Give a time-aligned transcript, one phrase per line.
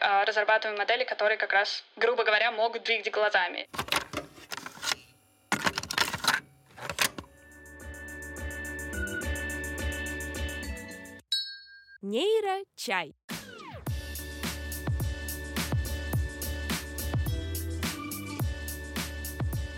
[0.00, 3.68] э, разрабатываем модели, которые как раз, грубо говоря, могут двигать глазами.
[12.00, 13.14] Нейрочай.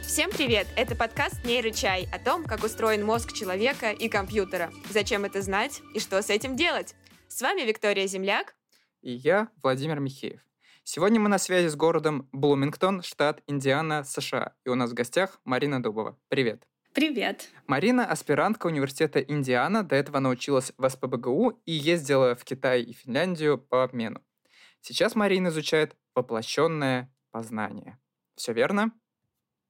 [0.02, 0.66] Всем привет!
[0.76, 6.00] Это подкаст «Нейрочай» о том, как устроен мозг человека и компьютера, зачем это знать и
[6.00, 6.94] что с этим делать.
[7.28, 8.54] С вами Виктория Земляк.
[9.02, 10.40] И я, Владимир Михеев.
[10.84, 14.54] Сегодня мы на связи с городом Блумингтон, штат Индиана, США.
[14.66, 16.18] И у нас в гостях Марина Дубова.
[16.28, 16.66] Привет!
[16.92, 17.48] Привет.
[17.66, 23.56] Марина– аспирантка университета Индиана, до этого научилась в СПБГУ и ездила в Китай и Финляндию
[23.56, 24.20] по обмену.
[24.80, 27.98] Сейчас Марина изучает воплощенное познание.
[28.34, 28.92] Все верно?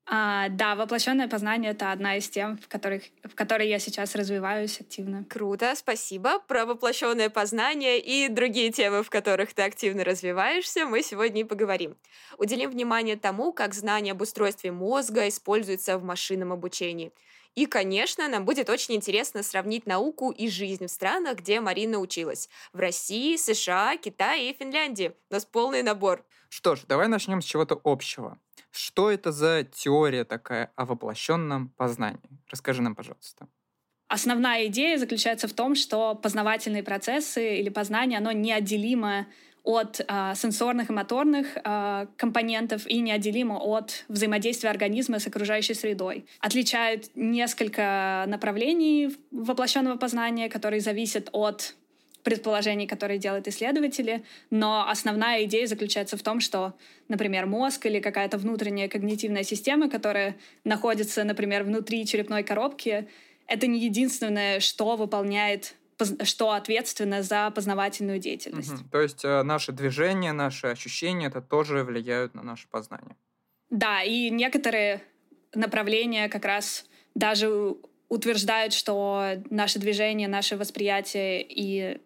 [0.07, 4.81] А, да, воплощенное познание— это одна из тем, в, которых, в которой я сейчас развиваюсь
[4.81, 5.25] активно.
[5.25, 6.41] Круто, спасибо.
[6.41, 11.97] Про воплощенное познание и другие темы, в которых ты активно развиваешься, мы сегодня и поговорим.
[12.39, 17.13] Уделим внимание тому, как знание об устройстве мозга используется в машинном обучении.
[17.55, 22.49] И, конечно, нам будет очень интересно сравнить науку и жизнь в странах, где Марина училась.
[22.73, 25.13] В России, США, Китае и Финляндии.
[25.31, 26.25] У нас полный набор.
[26.51, 28.39] Что ж, давай начнем с чего-то общего.
[28.73, 32.19] Что это за теория такая о воплощенном познании?
[32.51, 33.47] Расскажи нам, пожалуйста.
[34.09, 39.29] Основная идея заключается в том, что познавательные процессы или познание, оно неотделимо
[39.63, 46.27] от э, сенсорных и моторных э, компонентов и неотделимо от взаимодействия организма с окружающей средой.
[46.41, 51.77] Отличают несколько направлений воплощенного познания, которые зависят от
[52.23, 56.75] предположений, которые делают исследователи, но основная идея заключается в том, что,
[57.09, 63.09] например, мозг или какая-то внутренняя когнитивная система, которая находится, например, внутри черепной коробки,
[63.47, 65.75] это не единственное, что выполняет
[66.23, 68.73] что ответственно за познавательную деятельность.
[68.73, 68.85] Угу.
[68.91, 73.17] То есть э, наши движения, наши ощущения, это тоже влияют на наше познание.
[73.69, 75.03] Да, и некоторые
[75.55, 77.77] направления как раз даже
[78.09, 82.01] утверждают, что наше движение, наше восприятие и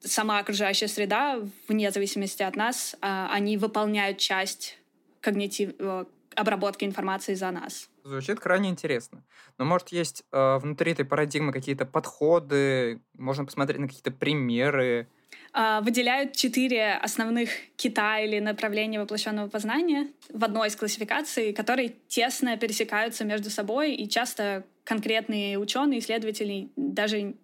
[0.00, 4.78] сама окружающая среда, вне зависимости от нас, а, они выполняют часть
[5.20, 5.74] когнитив...
[5.78, 6.04] Э,
[6.38, 7.90] обработки информации за нас.
[8.04, 9.24] Звучит крайне интересно.
[9.58, 15.08] Но, может, есть э, внутри этой парадигмы какие-то подходы, можно посмотреть на какие-то примеры?
[15.52, 22.56] Э, выделяют четыре основных кита или направления воплощенного познания в одной из классификаций, которые тесно
[22.56, 27.34] пересекаются между собой, и часто конкретные ученые, исследователи даже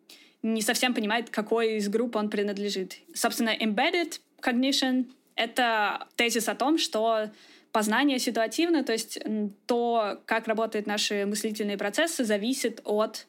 [0.45, 2.99] не совсем понимает, какой из групп он принадлежит.
[3.15, 5.07] Собственно, embedded cognition—
[5.37, 7.31] это тезис о том, что
[7.73, 9.19] познание ситуативно, то есть
[9.67, 13.27] то, как работают наши мыслительные процессы, зависит от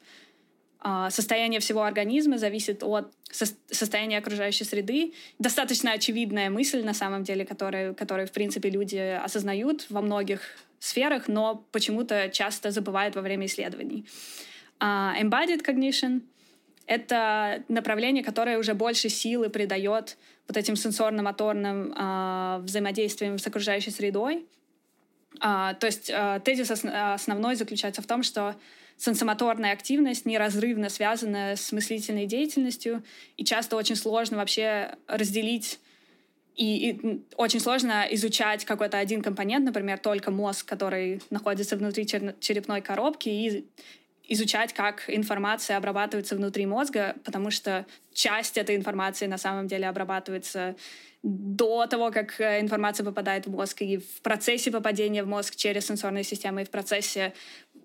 [0.78, 5.14] а, состояния всего организма, зависит от состояния окружающей среды.
[5.38, 10.42] Достаточно очевидная мысль, на самом деле, которую, которую в принципе, люди осознают во многих
[10.80, 14.04] сферах, но почему-то часто забывают во время исследований.
[14.78, 16.20] Uh, embodied cognition—
[16.86, 20.16] это направление, которое уже больше силы придает
[20.48, 24.46] вот этим сенсорно-моторным э, взаимодействиям с окружающей средой.
[25.40, 28.54] А, то есть а, тезис основной заключается в том, что
[28.96, 33.02] сенсомоторная активность неразрывно связана с мыслительной деятельностью,
[33.36, 35.78] и часто очень сложно вообще разделить
[36.54, 42.80] и, и очень сложно изучать какой-то один компонент, например, только мозг, который находится внутри черепной
[42.80, 43.66] коробки, и
[44.28, 50.76] изучать, как информация обрабатывается внутри мозга, потому что часть этой информации на самом деле обрабатывается
[51.22, 55.86] до того, как э, информация попадает в мозг, и в процессе попадения в мозг через
[55.86, 57.32] сенсорные системы, и в процессе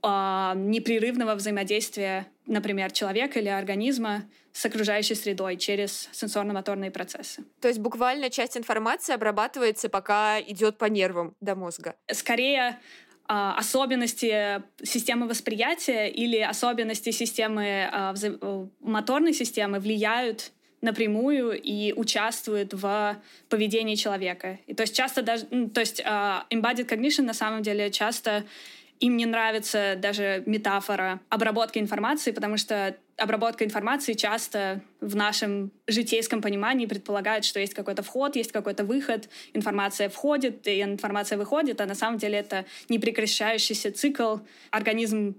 [0.04, 4.24] э, непрерывного взаимодействия, например, человека или организма
[4.54, 7.44] с окружающей средой через сенсорно-моторные процессы.
[7.62, 11.96] То есть буквально часть информации обрабатывается, пока идет по нервам до мозга?
[12.12, 12.78] Скорее,
[13.34, 18.14] особенности системы восприятия или особенности системы а,
[18.82, 23.18] моторной системы влияют напрямую и участвуют в
[23.50, 24.60] поведении человека.
[24.68, 28.44] И то есть часто даже, то есть uh, embodied cognition на самом деле часто
[29.00, 36.42] им не нравится даже метафора обработки информации, потому что обработка информации часто в нашем житейском
[36.42, 41.86] понимании предполагает, что есть какой-то вход, есть какой-то выход, информация входит, и информация выходит, а
[41.86, 44.38] на самом деле это непрекращающийся цикл.
[44.72, 45.36] Организм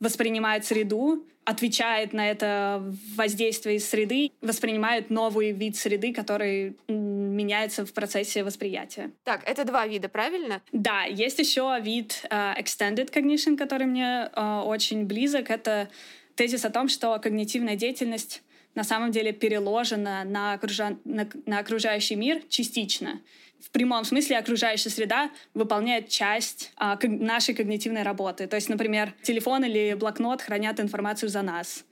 [0.00, 2.82] воспринимает среду, отвечает на это
[3.14, 9.12] воздействие из среды, воспринимает новый вид среды, который меняется в процессе восприятия.
[9.24, 10.60] Так, это два вида, правильно?
[10.72, 15.50] Да, есть еще вид uh, extended cognition, который мне uh, очень близок.
[15.50, 15.88] Это
[16.36, 18.42] тезис о том, что когнитивная деятельность
[18.74, 20.96] на самом деле переложена на, окружа...
[21.04, 23.20] на, на окружающий мир частично.
[23.58, 28.46] В прямом смысле окружающая среда выполняет часть а, нашей когнитивной работы.
[28.46, 31.84] То есть, например, телефон или блокнот хранят информацию за нас.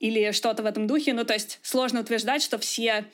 [0.00, 1.12] Или что-то в этом духе.
[1.12, 3.04] Ну, то есть сложно утверждать, что все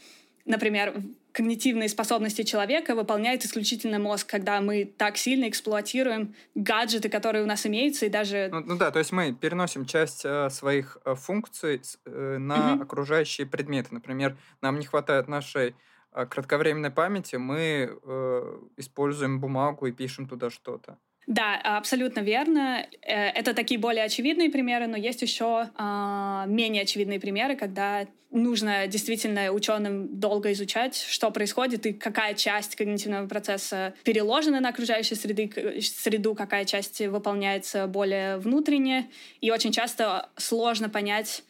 [0.48, 1.02] например,
[1.38, 7.64] когнитивные способности человека выполняет исключительно мозг, когда мы так сильно эксплуатируем гаджеты, которые у нас
[7.64, 8.48] имеются, и даже...
[8.50, 12.82] Ну, ну да, то есть мы переносим часть э, своих э, функций э, на угу.
[12.82, 13.90] окружающие предметы.
[13.94, 15.76] Например, нам не хватает нашей
[16.12, 20.98] э, кратковременной памяти, мы э, используем бумагу и пишем туда что-то.
[21.28, 22.86] Да, абсолютно верно.
[23.02, 28.86] Э, это такие более очевидные примеры, но есть еще э, менее очевидные примеры, когда нужно
[28.86, 35.50] действительно ученым долго изучать, что происходит и какая часть когнитивного процесса переложена на окружающую среды,
[35.82, 39.10] среду, какая часть выполняется более внутренне.
[39.42, 41.42] И очень часто сложно понять,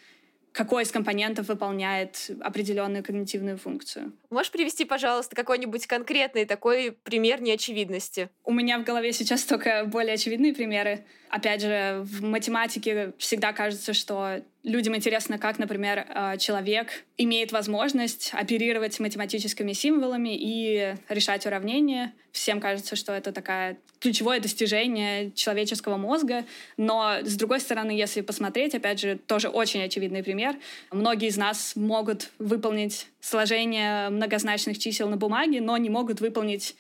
[0.59, 4.13] какой из компонентов выполняет определенную когнитивную функцию.
[4.29, 8.29] Можешь привести, пожалуйста, какой-нибудь конкретный такой пример неочевидности?
[8.43, 11.05] У меня в голове сейчас только более очевидные примеры.
[11.29, 18.31] Опять же, в математике всегда кажется, что людям интересно, как, например, э, человек имеет возможность
[18.33, 22.13] оперировать математическими символами и решать уравнения.
[22.33, 26.45] Всем кажется, что это такое ключевое достижение человеческого мозга.
[26.77, 30.57] Но, с другой стороны, если посмотреть, опять же, тоже очень очевидный пример.
[30.93, 36.77] Многие из нас могут выполнить сложение многозначных чисел на бумаге, но не могут выполнить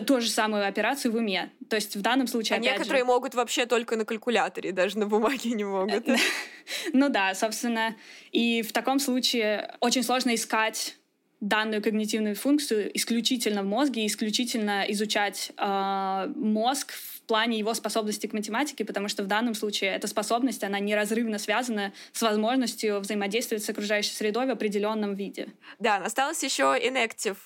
[0.00, 1.50] ту же самую операцию в уме.
[1.68, 3.06] То есть в данном случае, а некоторые же...
[3.06, 6.06] могут вообще только на калькуляторе, даже на бумаге не могут.
[6.92, 7.94] ну да, собственно.
[8.30, 10.96] И в таком случае очень сложно искать
[11.42, 18.32] данную когнитивную функцию исключительно в мозге, исключительно изучать э, мозг в плане его способности к
[18.32, 23.68] математике, потому что в данном случае эта способность, она неразрывно связана с возможностью взаимодействовать с
[23.68, 25.48] окружающей средой в определенном виде.
[25.80, 26.76] Да, осталось еще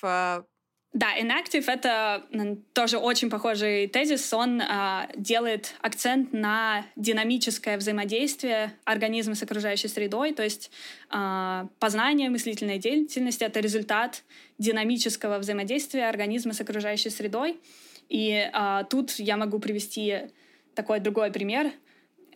[0.02, 0.44] а,
[0.96, 2.24] да, inactive— это
[2.72, 4.32] тоже очень похожий тезис.
[4.32, 10.70] Он э, делает акцент на динамическое взаимодействие организма с окружающей средой, то есть
[11.12, 14.24] э, познание мыслительной деятельности— это результат
[14.56, 17.60] динамического взаимодействия организма с окружающей средой.
[18.08, 20.30] И э, тут я могу привести
[20.74, 21.72] такой другой пример.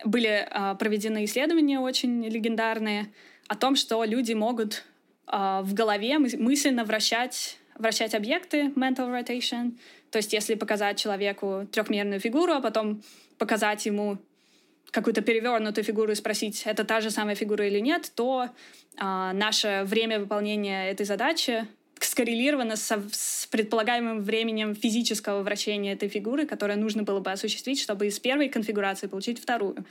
[0.05, 3.11] Были э, проведены исследования очень легендарные
[3.49, 4.85] о том, что люди могут
[5.33, 9.79] э, в голове мысленно вращать вращать объекты mental rotation.
[10.11, 13.03] То есть если показать человеку трехмерную фигуру, а потом
[13.39, 14.19] показать ему
[14.91, 18.49] какую-то перевернутую фигуру и спросить, это та же самая фигура или нет, то
[18.97, 21.67] а, наше время выполнения этой задачи
[22.05, 28.07] скоррелировано со, с предполагаемым временем физического вращения этой фигуры, которое нужно было бы осуществить, чтобы
[28.07, 29.85] из первой конфигурации получить вторую.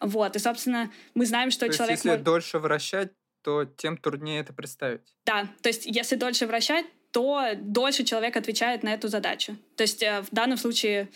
[0.00, 0.36] Вот.
[0.36, 1.92] И, собственно, мы знаем, что то человек...
[1.92, 2.24] Есть, если может...
[2.24, 3.12] дольше вращать,
[3.42, 5.02] то тем труднее это представить.
[5.26, 9.56] Да, то есть если дольше вращать, то дольше человек отвечает на эту задачу.
[9.76, 11.08] То есть э, в данном случае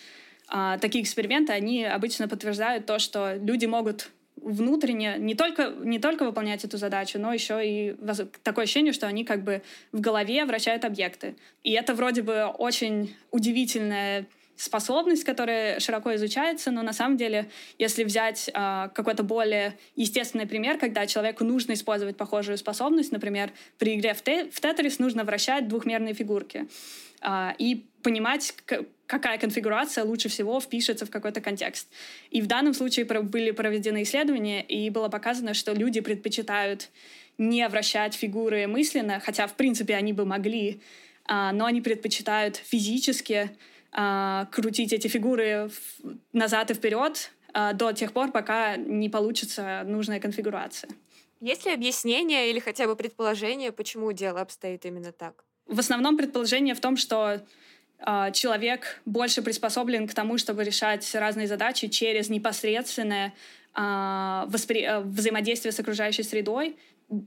[0.48, 6.24] а, такие эксперименты, они обычно подтверждают то, что люди могут внутренне не только, не только
[6.24, 7.96] выполнять эту задачу, но еще и
[8.42, 9.62] такое ощущение, что они как бы
[9.92, 11.36] в голове вращают объекты.
[11.62, 14.26] И это вроде бы очень удивительная
[14.56, 20.78] способность, которая широко изучается, но на самом деле, если взять э, какой-то более естественный пример,
[20.78, 25.68] когда человеку нужно использовать похожую способность, например, при игре в, те в Тетрис нужно вращать
[25.68, 26.68] двухмерные фигурки
[27.22, 28.54] э, и понимать,
[29.06, 31.88] какая конфигурация лучше всего впишется в какой-то контекст.
[32.30, 36.88] И в данном случае были проведены исследования, и было показано, что люди предпочитают
[37.38, 40.80] не вращать фигуры мысленно, хотя, в принципе, они бы могли,
[41.24, 43.50] а, но они предпочитают физически
[43.92, 45.70] а, крутить эти фигуры
[46.32, 50.90] назад и вперед а, до тех пор, пока не получится нужная конфигурация.
[51.40, 55.44] Есть ли объяснение или хотя бы предположение, почему дело обстоит именно так?
[55.66, 57.40] В основном предположение в том, что
[57.98, 63.34] э, человек больше приспособлен к тому, чтобы решать разные задачи через непосредственное
[63.74, 64.86] э, воспри...
[65.02, 66.76] взаимодействие с окружающей средой,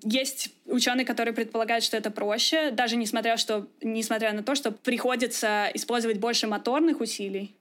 [0.03, 5.69] есть ученые, которые предполагают, что это проще, даже несмотря, что, несмотря на то, что приходится
[5.73, 7.55] использовать больше моторных усилий.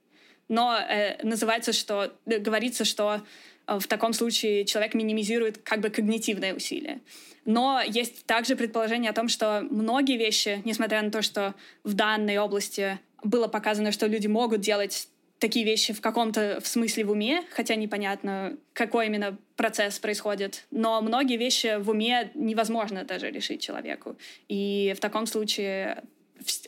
[0.47, 3.21] Но э, называется, что э, говорится, что
[3.67, 7.01] э, в таком случае человек минимизирует как бы когнитивные усилия.
[7.45, 11.53] Но есть также предположение о том, что многие вещи, несмотря на то, что
[11.83, 17.05] в данной области было показано, что люди могут делать такие вещи в каком-то в смысле
[17.05, 20.65] в уме, хотя непонятно, какой именно процесс происходит.
[20.71, 24.15] Но многие вещи в уме невозможно даже решить человеку.
[24.47, 26.03] И в таком случае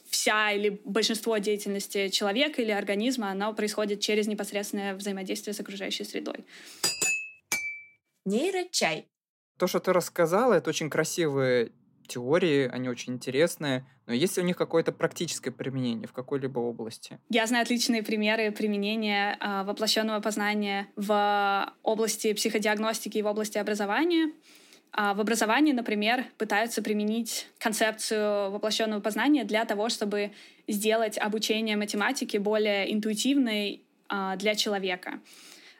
[0.09, 6.45] вся или большинство деятельности человека или организма, она происходит через непосредственное взаимодействие с окружающей средой.
[8.25, 9.07] Нейрочай.
[9.57, 11.71] То, что ты рассказала, это очень красивые
[12.07, 17.19] теории, они очень интересные, но есть ли у них какое-то практическое применение в какой-либо области?
[17.29, 24.31] Я знаю отличные примеры применения э, воплощенного познания в области психодиагностики и в области образования.
[24.93, 30.31] А в образовании, например, пытаются применить концепцию воплощенного познания для того, чтобы
[30.67, 35.19] сделать обучение математике более интуитивной а, для человека.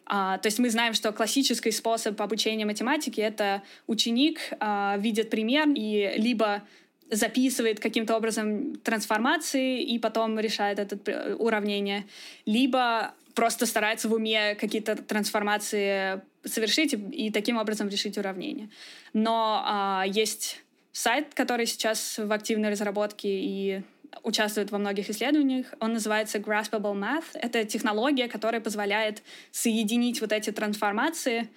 [0.05, 5.67] А, то есть мы знаем, что классический способ обучения математики— это ученик а, видит пример
[5.69, 6.63] и либо
[7.09, 12.05] записывает каким-то образом трансформации и потом решает это уравнение,
[12.45, 18.69] либо просто старается в уме какие-то трансформации совершить и, таким образом решить уравнение.
[19.13, 23.83] Но а, есть сайт, который сейчас в активной разработке и
[24.23, 25.67] участвует во многих исследованиях.
[25.79, 27.25] Он называется Graspable Math.
[27.33, 29.21] Это технология, которая позволяет
[29.51, 31.49] соединить вот эти трансформации,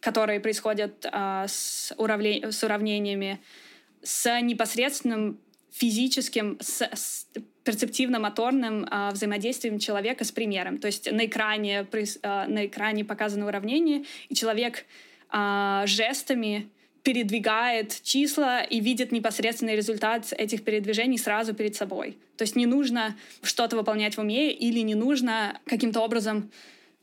[0.00, 2.50] которые происходят э, с, уравне...
[2.50, 3.40] с уравнениями,
[4.02, 5.38] с непосредственным
[5.70, 7.26] физическим, с, с
[7.64, 10.78] перцептивно-моторным э, взаимодействием человека с примером.
[10.78, 14.84] То есть на экране, э, на экране показано уравнение, и человек
[15.32, 16.68] э, жестами
[17.02, 22.16] передвигает числа и видит непосредственный результат этих передвижений сразу перед собой.
[22.36, 26.50] То есть не нужно что-то выполнять в уме или не нужно каким-то образом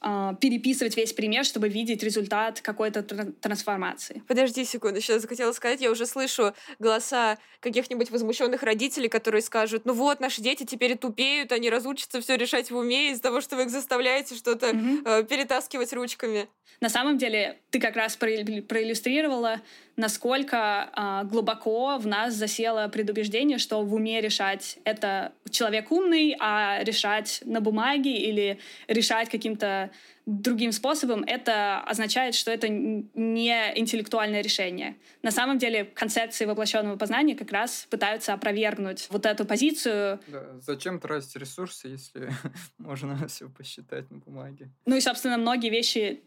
[0.02, 4.24] э, переписывать весь пример, чтобы видеть результат какой-то тр- трансформации.
[4.28, 9.94] Подожди секунду, сейчас захотела сказать, я уже слышу голоса каких-нибудь возмущенных родителей, которые скажут, ну
[9.94, 13.64] вот, наши дети теперь тупеют, они разучатся все решать в уме из-за того, что вы
[13.64, 15.02] их заставляете что-то mm-hmm.
[15.06, 16.48] э, перетаскивать ручками.
[16.82, 19.62] На самом деле, ты как раз проиллюстрировала
[20.00, 26.80] насколько а, глубоко в нас засело предубеждение, что в уме решать это человек умный, а
[26.84, 29.92] решать на бумаге или решать каким-то
[30.30, 34.96] другим способом, это означает, что это не интеллектуальное решение.
[35.24, 40.20] На самом деле концепции воплощенного познания как раз пытаются опровергнуть вот эту позицию.
[40.28, 42.30] Да, зачем тратить ресурсы, если
[42.78, 44.70] можно все посчитать на бумаге?
[44.86, 46.22] Ну и, собственно, многие вещи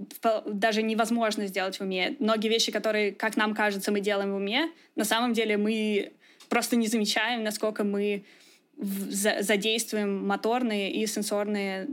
[0.46, 2.16] даже невозможно сделать в уме.
[2.18, 6.12] Многие вещи, которые, как нам кажется, мы делаем в уме, на самом деле мы
[6.48, 8.24] просто не замечаем, насколько мы
[8.76, 11.88] задействуем моторные и сенсорные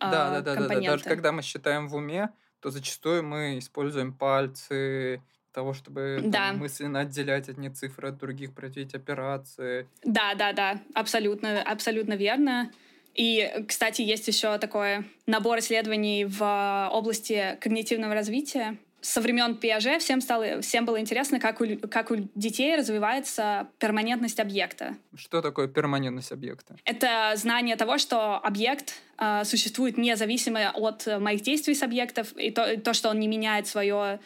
[0.00, 0.80] да, да, да, да, да.
[0.80, 5.22] Даже когда мы считаем в уме, то зачастую мы используем пальцы,
[5.52, 6.48] того, чтобы да.
[6.48, 9.88] там, мысленно отделять одни цифры от других, проводить операции.
[10.02, 12.70] Да, да, да, абсолютно, абсолютно верно.
[13.14, 20.22] И, кстати, есть еще такой набор исследований в области когнитивного развития, со времен Пиаже всем,
[20.22, 24.96] стало, всем было интересно, как у, как у детей развивается перманентность объекта.
[25.14, 26.76] Что такое перманентность объекта?
[26.86, 32.80] Это знание того, что объект э, существует независимо от моих действий с объектов, и то,
[32.80, 34.20] то, что он не меняет свое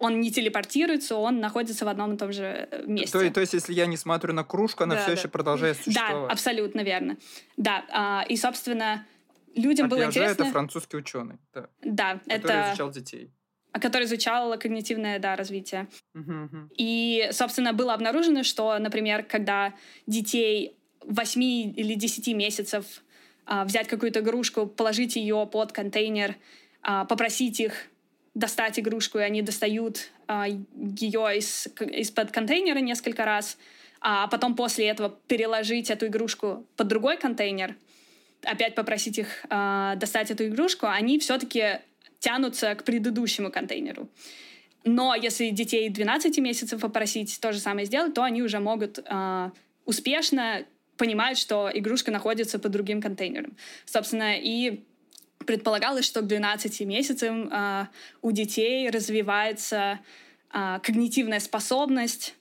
[0.00, 3.16] он не телепортируется, он находится в одном и том же э, месте.
[3.16, 5.18] То, то есть, если я не смотрю на кружку, она да, все да.
[5.18, 6.26] еще продолжает существовать.
[6.26, 7.16] Да, абсолютно верно.
[7.56, 9.06] Да, а, и, собственно,
[9.54, 10.42] людям а было Пиаже интересно...
[10.42, 11.68] это французский ученый, да.
[11.82, 12.68] Да, который это...
[12.70, 13.30] изучал детей
[13.80, 15.88] который изучал когнитивное да, развитие.
[16.76, 19.74] И, собственно, было обнаружено, что, например, когда
[20.06, 23.02] детей 8 или 10 месяцев
[23.46, 26.36] а, взять какую-то игрушку, положить ее под контейнер,
[26.82, 27.72] а, попросить их
[28.34, 33.58] достать игрушку, и они достают а, ее из, из-под контейнера несколько раз,
[34.00, 37.76] а потом после этого переложить эту игрушку под другой контейнер,
[38.42, 41.80] опять попросить их а, достать эту игрушку, они все-таки
[42.24, 44.08] тянутся к предыдущему контейнеру.
[44.82, 49.50] Но если детей 12 месяцев попросить то же самое сделать, то они уже могут э,
[49.84, 50.64] успешно
[50.96, 53.56] понимать, что игрушка находится под другим контейнером.
[53.84, 54.84] Собственно, и
[55.46, 57.88] предполагалось, что к 12 месяцам э,
[58.22, 60.00] у детей развивается
[60.50, 62.34] э, когнитивная способность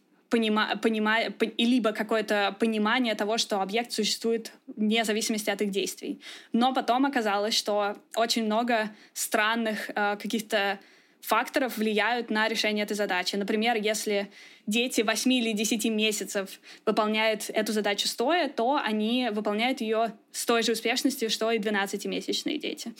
[0.81, 6.19] понима, либо какое-то понимание того, что объект существует вне зависимости от их действий.
[6.53, 10.79] Но потом оказалось, что очень много странных э, каких-то
[11.21, 13.35] факторов влияют на решение этой задачи.
[13.35, 14.29] Например, если
[14.67, 20.63] дети 8 или 10 месяцев выполняют эту задачу стоя, то они выполняют ее с той
[20.63, 22.93] же успешностью, что и 12-месячные дети.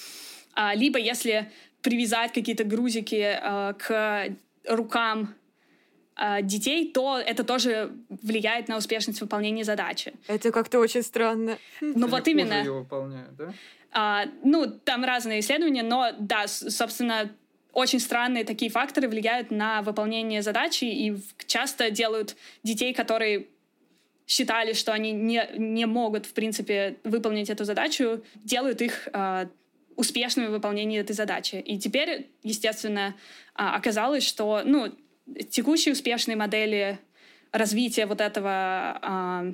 [0.54, 4.30] А, либо если привязать какие-то грузики э, к
[4.68, 5.36] рукам
[6.44, 10.14] детей, то это тоже влияет на успешность выполнения задачи.
[10.28, 11.58] Это как-то очень странно.
[11.82, 12.60] Ну вот именно.
[12.60, 13.54] Ее выполняют, да?
[13.92, 17.32] А, ну, там разные исследования, но да, собственно,
[17.74, 21.16] очень странные такие факторы влияют на выполнение задачи и
[21.46, 23.48] часто делают детей, которые
[24.26, 29.48] считали, что они не, не могут, в принципе, выполнить эту задачу, делают их э,
[29.96, 31.56] успешными в выполнении этой задачи.
[31.56, 33.16] И теперь, естественно,
[33.56, 34.94] э, оказалось, что, ну,
[35.50, 37.00] текущие успешные модели
[37.52, 39.54] развития вот этого э,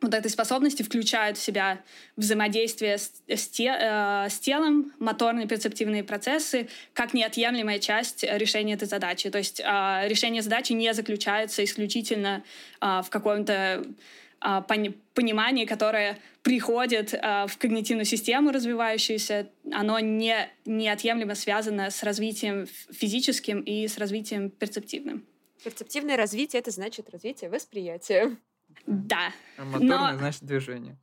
[0.00, 1.80] вот этой способности включают в себя
[2.16, 8.86] взаимодействие с, с, те, э, с телом, моторные перцептивные процессы, как неотъемлемая часть решения этой
[8.86, 9.30] задачи.
[9.30, 9.64] То есть э,
[10.08, 12.44] решение задачи не заключается исключительно
[12.80, 13.84] э, в каком-то
[14.40, 14.62] э,
[15.14, 19.50] понимании, которое приходит э, в когнитивную систему развивающуюся.
[19.72, 25.24] Оно не, неотъемлемо связано с развитием физическим и с развитием перцептивным.
[25.64, 28.36] Перцептивное развитие— это значит развитие восприятия.
[28.86, 29.32] Да.
[29.56, 30.18] А моторное Но...
[30.18, 30.96] значит движение.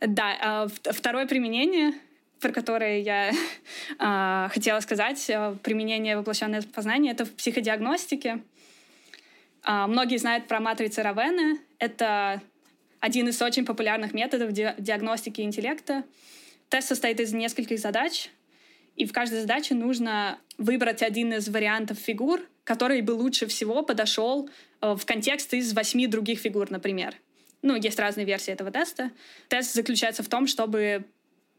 [0.00, 0.36] Да.
[0.40, 1.92] А, второе применение
[2.40, 8.42] про которое я э, хотела сказать, э, применение воплощенное познание, это в психодиагностике.
[9.68, 11.58] Э, многие знают про матрицу Равена.
[11.78, 12.42] Это
[13.00, 16.04] один из очень популярных методов ди- диагностики интеллекта.
[16.68, 18.30] Тест состоит из нескольких задач,
[18.96, 24.50] и в каждой задаче нужно выбрать один из вариантов фигур, который бы лучше всего подошел
[24.80, 27.14] э, в контекст из восьми других фигур, например.
[27.60, 29.10] Ну, есть разные версии этого теста.
[29.48, 31.04] Тест заключается в том, чтобы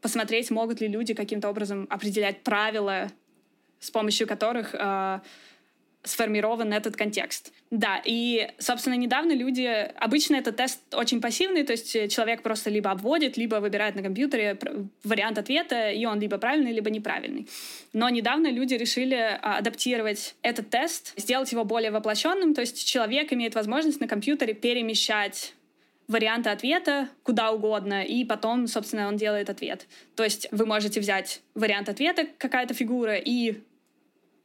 [0.00, 3.10] посмотреть, могут ли люди каким-то образом определять правила,
[3.80, 5.20] с помощью которых э,
[6.02, 7.52] сформирован этот контекст.
[7.70, 9.66] Да, и, собственно, недавно люди...
[9.96, 14.58] Обычно этот тест очень пассивный, то есть человек просто либо обводит, либо выбирает на компьютере
[15.04, 17.48] вариант ответа, и он либо правильный, либо неправильный.
[17.92, 23.32] Но недавно люди решили а, адаптировать этот тест, сделать его более воплощенным, то есть человек
[23.32, 25.54] имеет возможность на компьютере перемещать
[26.08, 29.86] варианты ответа куда угодно, и потом, собственно, он делает ответ.
[30.16, 33.60] То есть вы можете взять вариант ответа, какая-то фигура, и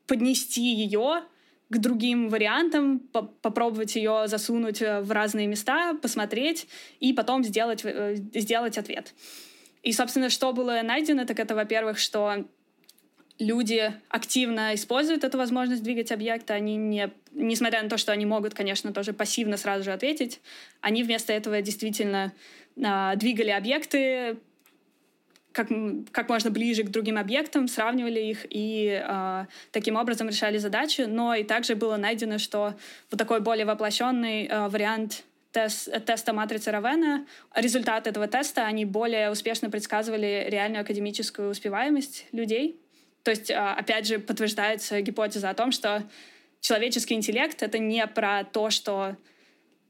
[0.05, 1.23] поднести ее
[1.69, 6.67] к другим вариантам, по попробовать ее засунуть э, в разные места, посмотреть
[6.99, 9.13] и потом сделать, э, сделать ответ.
[9.81, 12.45] И, собственно, что было найдено, так это, во-первых, что
[13.39, 18.53] люди активно используют эту возможность двигать объекты, они не, несмотря на то, что они могут,
[18.53, 20.39] конечно, тоже пассивно сразу же ответить,
[20.81, 22.31] они вместо этого действительно
[22.81, 24.37] а, двигали объекты,
[25.55, 25.69] как,
[26.11, 31.01] как можно ближе к другим объектам, сравнивали их и э, таким образом решали задачи.
[31.07, 32.73] Но и также было найдено, что
[33.09, 39.31] вот такой более воплощенный э, вариант тест, теста матрицы Равена, результаты этого теста, они более
[39.31, 42.77] успешно предсказывали реальную академическую успеваемость людей.
[43.23, 46.03] То есть, э, опять же, подтверждается гипотеза о том, что
[46.59, 49.15] человеческий интеллект— это не про то, что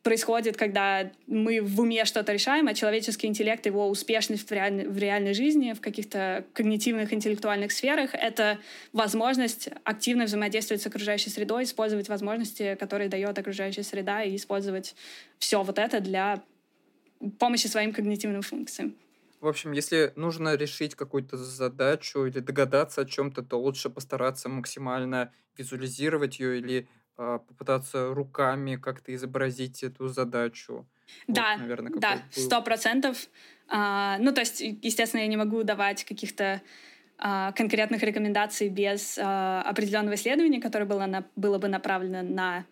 [0.06, 4.96] происходит, когда мы в уме что-то решаем, а человеческий интеллект, его успешность в реальной, в
[5.00, 8.60] реальной жизни, в каких-то когнитивных, интеллектуальных сферах— это
[8.94, 14.96] возможность активно взаимодействовать с окружающей средой, использовать возможности, которые дает окружающая среда, и использовать
[15.40, 16.44] все вот это для
[17.40, 18.94] помощи своим когнитивным функциям.
[19.42, 25.34] В общем, если нужно решить какую-то задачу или догадаться о чем-то, то лучше постараться максимально
[25.58, 30.86] визуализировать ее или попытаться руками как-то изобразить эту задачу.
[31.28, 33.28] Да, вот, наверное, да, сто процентов.
[33.68, 36.62] А, ну, то есть, естественно, я не могу давать каких-то
[37.18, 42.66] а, конкретных рекомендаций без а, определенного исследования, которое было, на, было бы направлено на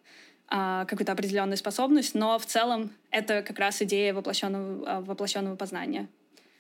[0.47, 6.07] а, какую-то определенную способность, но в целом это как раз идея воплощенного, а, воплощенного познания.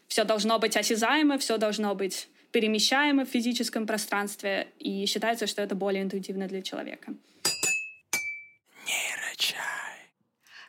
[0.07, 5.75] Все должно быть осязаемо, все должно быть перемещаемо в физическом пространстве, и считается, что это
[5.75, 7.13] более интуитивно для человека.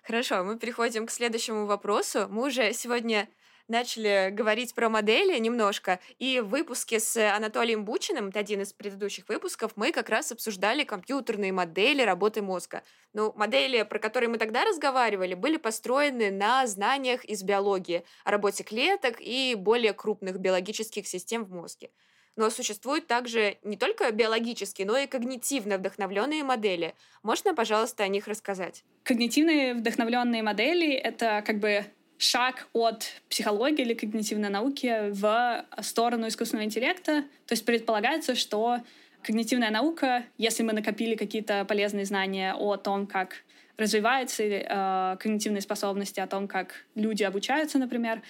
[0.03, 2.27] Хорошо, мы переходим к следующему вопросу.
[2.29, 3.29] Мы уже сегодня
[3.69, 9.29] начали говорить про модели немножко, и в выпуске с Анатолием Бучиным, это один из предыдущих
[9.29, 12.83] выпусков, мы как раз обсуждали компьютерные модели работы мозга.
[13.13, 18.65] Ну, модели, про которые мы тогда разговаривали, были построены на знаниях из биологии, о работе
[18.65, 21.91] клеток и более крупных биологических систем в мозге.
[22.37, 26.95] Но существуют также не только биологические, но и когнитивно вдохновленные модели.
[27.23, 28.85] Можно, пожалуйста, о них рассказать?
[29.05, 31.85] Когнитивные вдохновленные модели— это как бы
[32.19, 37.23] шаг от психологии или когнитивной науки в сторону искусственного интеллекта.
[37.47, 38.79] То есть предполагается, что
[39.23, 43.45] когнитивная наука, если мы накопили какие-то полезные знания о том, как
[43.77, 48.23] развиваются э, когнитивные способности, о том, как люди обучаются, например,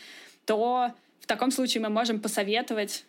[0.47, 3.05] то в таком случае мы можем посоветовать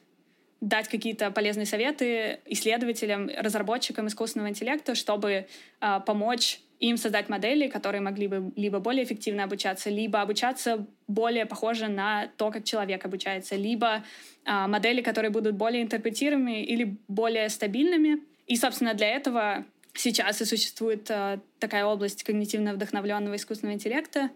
[0.62, 5.48] дать какие-то полезные советы исследователям, разработчикам искусственного интеллекта, чтобы
[5.82, 11.46] э, помочь им создать модели, которые могли бы либо более эффективно обучаться, либо обучаться более
[11.46, 14.04] похоже на то, как человек обучается, либо
[14.46, 18.20] э, модели, которые будут более интерпретируемыми или более стабильными.
[18.48, 24.30] И, собственно, для этого сейчас и существует э, такая область когнитивно вдохновленного искусственного интеллекта,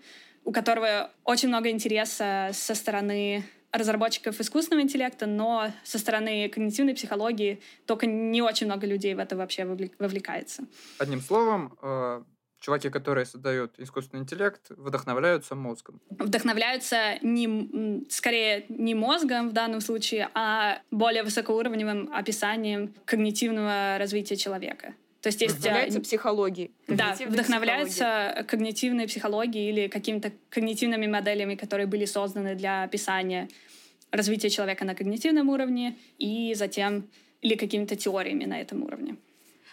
[0.46, 7.62] у которого очень много интереса со стороны разработчиков искусственного интеллекта, но со стороны когнитивной психологии
[7.86, 10.64] только не очень много людей в это вообще вовлекается.
[10.98, 12.24] Одним словом, э,
[12.60, 16.02] чуваки, которые создают искусственный интеллект, вдохновляются мозгом.
[16.10, 24.94] Вдохновляются не, скорее не мозгом в данном случае, а более высокоуровневым описанием когнитивного развития человека.
[25.22, 25.56] То есть есть...
[25.56, 26.72] Вдохновляются психологией.
[26.88, 33.50] Да, вдохновляются когнитивной психологией или какими-то когнитивными моделями, которые были созданы для описания
[34.12, 37.10] развития человека на когнитивном уровне и затем
[37.42, 39.18] или какими-то теориями на этом уровне.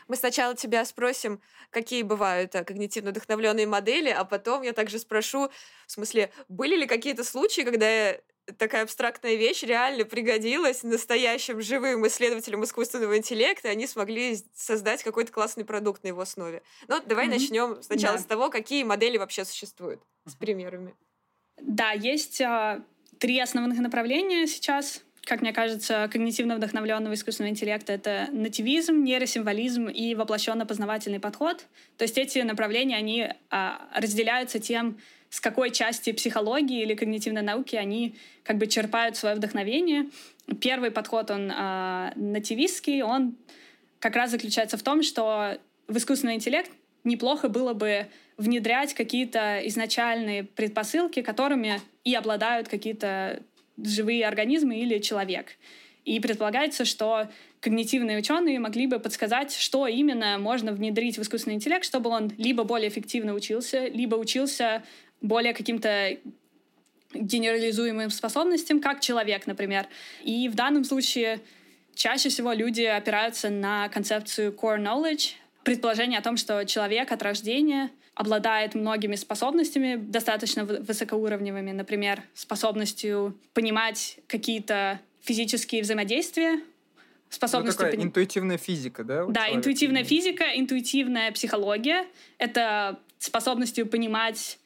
[0.08, 5.50] Мы сначала тебя спросим, какие бывают а, когнитивно вдохновленные модели, а потом я также спрошу,
[5.86, 8.16] в смысле, были ли какие-то случаи, когда
[8.58, 15.64] такая абстрактная вещь реально пригодилась настоящим живым исследователям искусственного интеллекта, они смогли создать какой-то классный
[15.64, 16.62] продукт на его основе.
[16.88, 17.30] Ну, давай mm-hmm.
[17.30, 18.22] начнем сначала да.
[18.22, 20.94] с того, какие модели вообще существуют, с примерами.
[21.60, 22.82] Да, есть э,
[23.18, 30.14] три основных направления сейчас как мне кажется, когнитивно вдохновленного искусственного интеллекта— это нативизм, нейросимволизм и
[30.14, 31.66] воплощенно-познавательный подход.
[31.98, 35.00] То есть эти направления, они а, разделяются тем,
[35.36, 40.06] с какой части психологии или когнитивной науки они как бы черпают свое вдохновение.
[40.62, 43.36] Первый подход, он а, нативистский, он
[43.98, 46.70] как раз заключается в том, что в искусственный интеллект
[47.04, 48.06] неплохо было бы
[48.38, 53.42] внедрять какие-то изначальные предпосылки, которыми и обладают какие-то
[53.76, 55.48] живые организмы или человек.
[56.06, 57.28] И предполагается, что
[57.60, 62.62] когнитивные ученые могли бы подсказать, что именно можно внедрить в искусственный интеллект, чтобы он либо
[62.62, 64.84] более эффективно учился, либо учился
[65.20, 66.16] более каким-то
[67.12, 69.86] генерализуемым способностям, как человек, например.
[70.22, 71.40] И в данном случае
[71.94, 75.32] чаще всего люди опираются на концепцию core knowledge,
[75.64, 84.18] предположение о том, что человек от рождения обладает многими способностями, достаточно высокоуровневыми, например, способностью понимать
[84.26, 86.60] какие-то физические взаимодействия,
[87.28, 87.84] способностью...
[87.84, 88.08] Ну, такая пон...
[88.08, 89.26] интуитивная физика, да?
[89.26, 89.56] Да, человека?
[89.56, 92.06] интуитивная физика, интуитивная психология—
[92.38, 94.58] это способностью понимать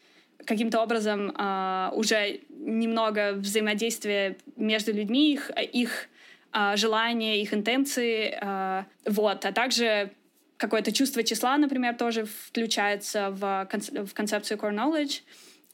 [0.46, 6.08] каким-то образом э, уже немного взаимодействия между людьми, их, их
[6.52, 10.10] э, желания, их интенции, э, вот, а также
[10.56, 15.22] какое-то чувство числа, например, тоже включается в, концеп- в концепцию core knowledge.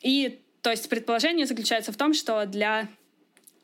[0.01, 2.89] И то есть предположение заключается в том, что для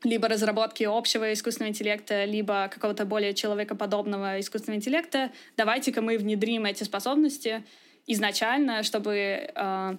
[0.04, 6.82] либо разработки общего искусственного интеллекта, либо какого-то более человекоподобного искусственного интеллекта, давайте-ка мы внедрим эти
[6.82, 7.64] способности
[8.06, 9.14] изначально, чтобы
[9.54, 9.96] э,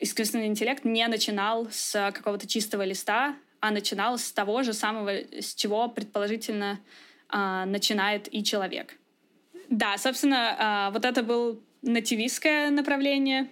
[0.00, 5.54] искусственный интеллект не начинал с какого-то чистого листа, а начинал с того же самого, с
[5.54, 6.80] чего предположительно
[7.32, 8.96] э, начинает и человек.
[9.70, 13.48] Да, собственно, а, вот это был нативистское направление.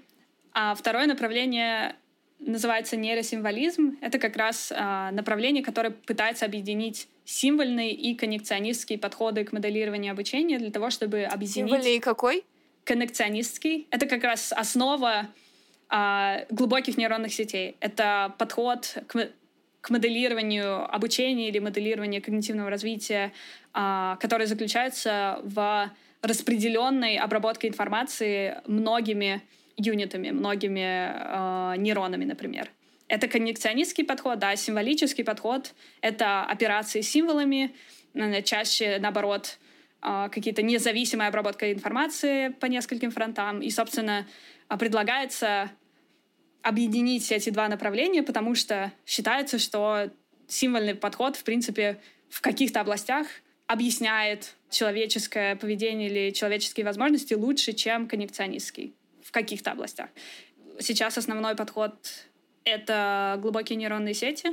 [0.52, 1.94] А второе направление
[2.40, 3.98] называется нейросимволизм.
[4.00, 10.58] Это как раз а, направление, которое пытается объединить символьные и коннекционистские подходы к моделированию обучения
[10.58, 11.70] для того, чтобы объединить...
[11.70, 12.44] Символьный и какой?
[12.84, 13.86] Коннекционистский.
[13.90, 15.28] Это как раз основа
[15.88, 17.76] а, глубоких нейронных сетей.
[17.80, 19.30] Это подход к,
[19.80, 23.32] к моделированию обучения или моделированию когнитивного развития,
[23.72, 25.90] а, который заключается в
[26.22, 29.42] распределенной обработкой информации многими
[29.76, 32.70] юнитами, многими э, нейронами, например.
[33.06, 35.72] Это коннекционистский подход, да, символический подход—
[36.02, 37.74] это операции с символами,
[38.44, 39.58] чаще, наоборот,
[40.02, 43.60] э, какие-то независимая обработка информации по нескольким фронтам.
[43.62, 44.26] И, собственно,
[44.76, 45.70] предлагается
[46.62, 50.10] объединить эти два направления, потому что считается, что
[50.46, 53.26] символьный подход, в принципе, в каких-то областях
[53.66, 60.08] объясняет человеческое поведение или человеческие возможности лучше, чем коннекционистский в каких-то областях.
[60.80, 61.94] Сейчас основной подход—
[62.64, 64.50] это глубокие нейронные сети,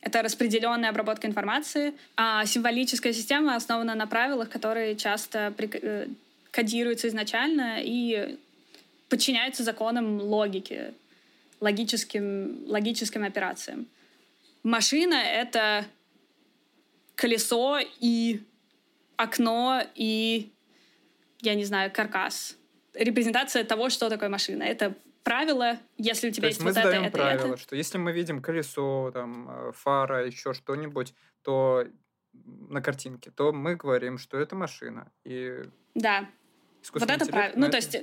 [0.00, 6.08] это распределенная обработка информации, а символическая система основана на правилах, которые часто э,
[6.50, 8.38] кодируются изначально и
[9.08, 10.94] подчиняются законам логики,
[11.60, 13.86] логическим, логическим операциям.
[14.62, 15.84] Машина— это
[17.14, 18.40] колесо и
[19.16, 20.52] окно и,
[21.40, 22.56] я не знаю, каркас.
[22.94, 24.62] Репрезентация того, что такое машина.
[24.62, 27.56] Это правило, если у тебя То есть, есть мы вот задаем это, правило, это.
[27.56, 31.86] что если мы видим колесо, там, э, фара, еще что-нибудь, то
[32.68, 35.10] на картинке, то мы говорим, что это машина.
[35.24, 35.62] И
[35.94, 36.28] да.
[36.92, 37.66] Вот это правильно.
[37.66, 37.96] Ну, то есть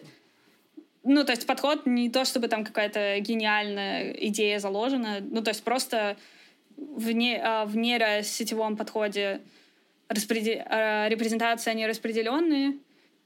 [1.03, 5.63] ну, то есть подход не то, чтобы там какая-то гениальная идея заложена, ну, то есть
[5.63, 6.17] просто
[6.77, 9.41] в, не, а, в нейросетевом подходе
[10.07, 10.61] распредел...
[10.67, 12.77] А, репрезентации они распределенные,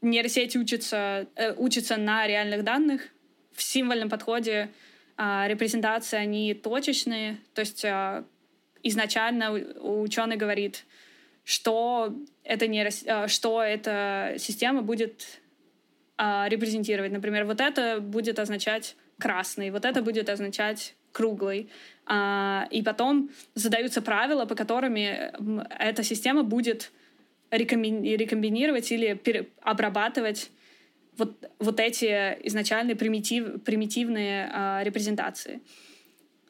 [0.02, 3.02] нейросети учатся, э, учатся на реальных данных,
[3.54, 4.70] в символьном подходе
[5.18, 7.86] а, репрезентации они точечные, то есть
[8.84, 10.86] изначально ученый говорит,
[11.44, 15.42] что это, не, э, что эта система будет
[16.18, 17.12] а, репрезентировать.
[17.12, 21.70] Например, вот это будет означать красный, вот это будет означать круглый.
[22.06, 26.92] А, и потом задаются правила, по которым эта система будет
[27.52, 29.20] рекомбинировать или
[29.62, 30.52] обрабатывать
[31.18, 35.62] вот, вот эти изначальные примитив, примитивные а, репрезентации.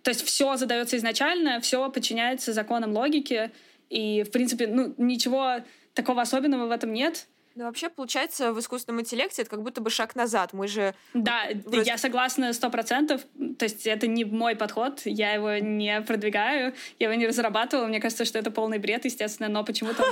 [0.02, 3.52] То есть все задается изначально, все подчиняется законам логики,
[3.90, 7.28] и, в принципе, ну, ничего такого особенного в этом нет.
[7.56, 10.52] Ну, вообще, получается, в искусственном интеллекте это как будто бы шаг назад.
[10.52, 10.94] Мы же...
[11.14, 11.90] Да, вроде...
[11.90, 13.22] я согласна сто процентов.
[13.58, 17.88] То есть это не мой подход, я его не продвигаю, я его не разрабатывала.
[17.88, 20.04] Мне кажется, что это полный бред, естественно, но почему-то.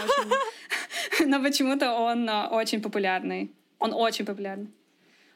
[1.25, 3.51] Но почему-то он а, очень популярный.
[3.77, 4.69] Он очень популярный.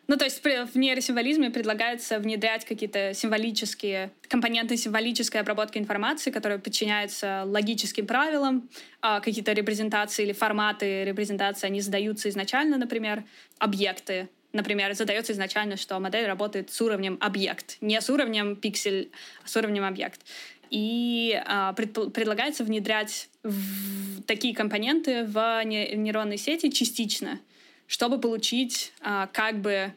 [0.07, 7.43] Ну, то есть в нейросимволизме предлагается внедрять какие-то символические компоненты символической обработки информации, которые подчиняются
[7.45, 8.69] логическим правилам,
[9.01, 13.25] а какие-то репрезентации или форматы репрезентации, они задаются изначально, например,
[13.59, 14.29] объекты.
[14.53, 19.11] Например, задается изначально, что модель работает с уровнем объект, не с уровнем пиксель,
[19.43, 20.21] а с уровнем объект.
[20.69, 27.41] И а, пред, предлагается внедрять в такие компоненты в нейронной сети частично—
[27.87, 29.93] чтобы получить а, как бы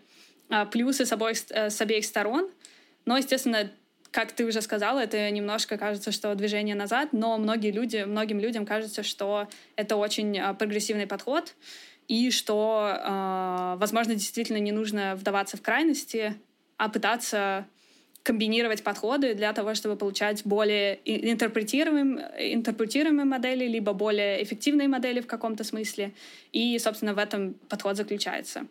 [0.48, 2.48] а, плюсы с обоих, э, с обеих сторон.
[3.04, 3.70] Но, естественно,
[4.10, 8.64] как ты уже сказала, это немножко кажется, что движение назад, но многие люди, многим людям
[8.64, 11.54] кажется, что это очень а, прогрессивный подход,
[12.08, 16.34] и что, возможно, действительно не нужно вдаваться в крайности,
[16.76, 17.68] а пытаться
[18.22, 25.26] комбинировать подходы для того, чтобы получать более интерпретируемые, интерпретируемые модели, либо более эффективные модели в
[25.26, 26.12] каком-то смысле.
[26.52, 28.66] И, собственно, в этом подход заключается.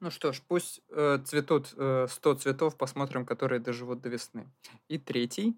[0.00, 4.46] Ну что ж, пусть э, цветут э, 100 цветов, посмотрим, которые доживут до весны.
[4.88, 5.54] И третий.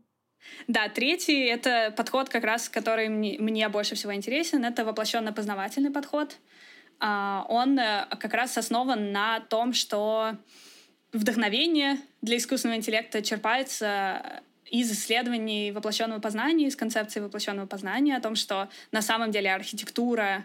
[0.68, 4.64] Да, третий— это подход, как раз, который мне, мне больше всего интересен.
[4.64, 6.36] Это воплощенно-познавательный подход.
[7.00, 10.36] А, он э, как раз основан на том, что
[11.16, 18.34] вдохновение для искусственного интеллекта черпается из исследований воплощенного познания, из концепции воплощенного познания, о том,
[18.34, 20.44] что на самом деле архитектура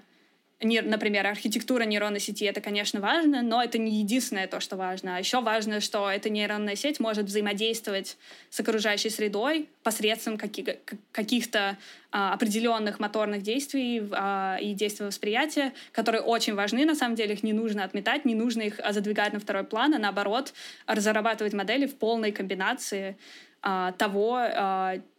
[0.62, 5.16] например, архитектура нейронной сети, это, конечно, важно, но это не единственное то, что важно.
[5.16, 8.18] А еще важно, что эта нейронная сеть может взаимодействовать
[8.50, 11.78] с окружающей средой посредством каких-то
[12.12, 17.44] а, определенных моторных действий а, и действий восприятия, которые очень важны, на самом деле их
[17.44, 20.54] не нужно отметать, не нужно их задвигать на второй план, а наоборот
[20.86, 23.18] разрабатывать модели в полной комбинации
[23.62, 24.40] того,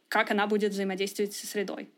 [0.08, 1.88] как она будет взаимодействовать со средой.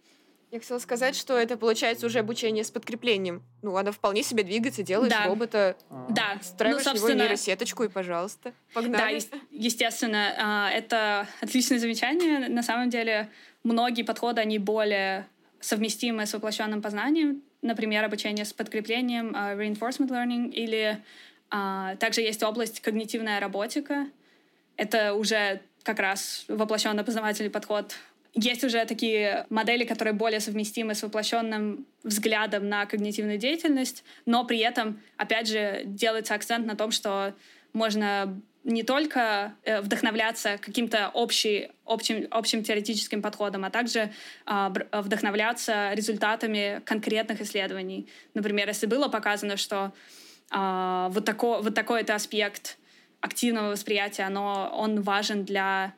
[0.55, 3.43] Я хотела сказать, что это получается уже обучение с подкреплением.
[3.63, 5.27] Ну, она вполне себе двигается, делаешь да.
[5.27, 5.77] робота,
[6.09, 6.39] да.
[6.43, 7.11] строишь ну, собственно...
[7.11, 9.19] его нейросеточку, и пожалуйста, погнали.
[9.19, 12.49] Да, естественно, а, это отличное замечание.
[12.49, 13.31] На самом деле,
[13.65, 15.27] многие подходы, они более
[15.59, 17.43] совместимы с воплощенным познанием.
[17.61, 21.03] Например, обучение с подкреплением, а, reinforcement learning, или
[21.51, 24.07] а, также есть область когнитивная роботика.
[24.77, 27.97] Это уже как раз воплощенно-познавательный подход
[28.35, 34.59] есть уже такие модели, которые более совместимы с воплощенным взглядом на когнитивную деятельность, но при
[34.59, 37.35] этом, опять же, делается акцент на том, что
[37.73, 44.11] можно не только э, вдохновляться каким-то общий, общим, общим теоретическим подходом, а также
[44.47, 48.09] э, вдохновляться результатами конкретных исследований.
[48.33, 49.93] Например, если было показано, что
[50.51, 52.79] э, вот, тако, вот такой-то аспект
[53.21, 55.95] активного восприятия, оно, он важен для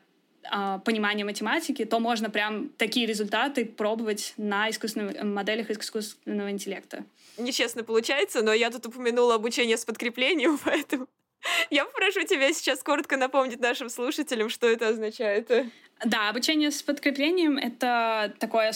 [0.85, 7.03] понимания математики, то можно прям такие результаты пробовать на искусственных моделях искусственного интеллекта.
[7.37, 11.07] Нечестно получается, но я тут упомянула обучение с подкреплением, поэтому
[11.69, 15.49] я попрошу тебя сейчас коротко напомнить нашим слушателям, что это означает.
[16.03, 18.71] Да, обучение с подкреплением— это такой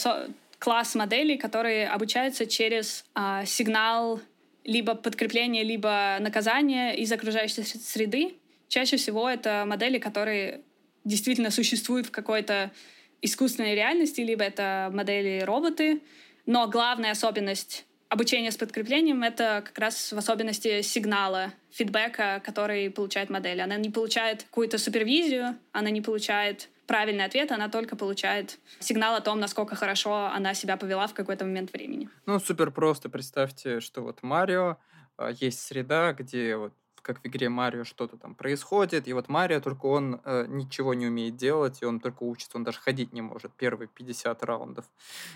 [0.60, 4.22] класс моделей, которые обучаются через э, сигнал
[4.64, 8.36] либо подкрепления, либо наказания из окружающей среды.
[8.68, 10.62] Чаще всего это модели, которые
[11.04, 12.72] действительно существуют в какой-то
[13.22, 16.02] искусственной реальности, либо это модели роботы.
[16.46, 23.30] Но главная особенность обучения с подкреплением— это как раз в особенности сигнала, фидбэка, который получает
[23.30, 23.62] модель.
[23.62, 29.22] Она не получает какую-то супервизию, она не получает правильный ответ, она только получает сигнал о
[29.22, 32.10] том, насколько хорошо она себя повела в какой-то момент времени.
[32.26, 33.08] Ну, супер просто.
[33.08, 34.78] Представьте, что вот Марио,
[35.16, 39.60] а, есть среда, где вот как в игре Марио что-то там происходит, и вот Марио
[39.60, 43.22] только он э, ничего не умеет делать, и он только учится, он даже ходить не
[43.22, 44.86] может первые 50 раундов.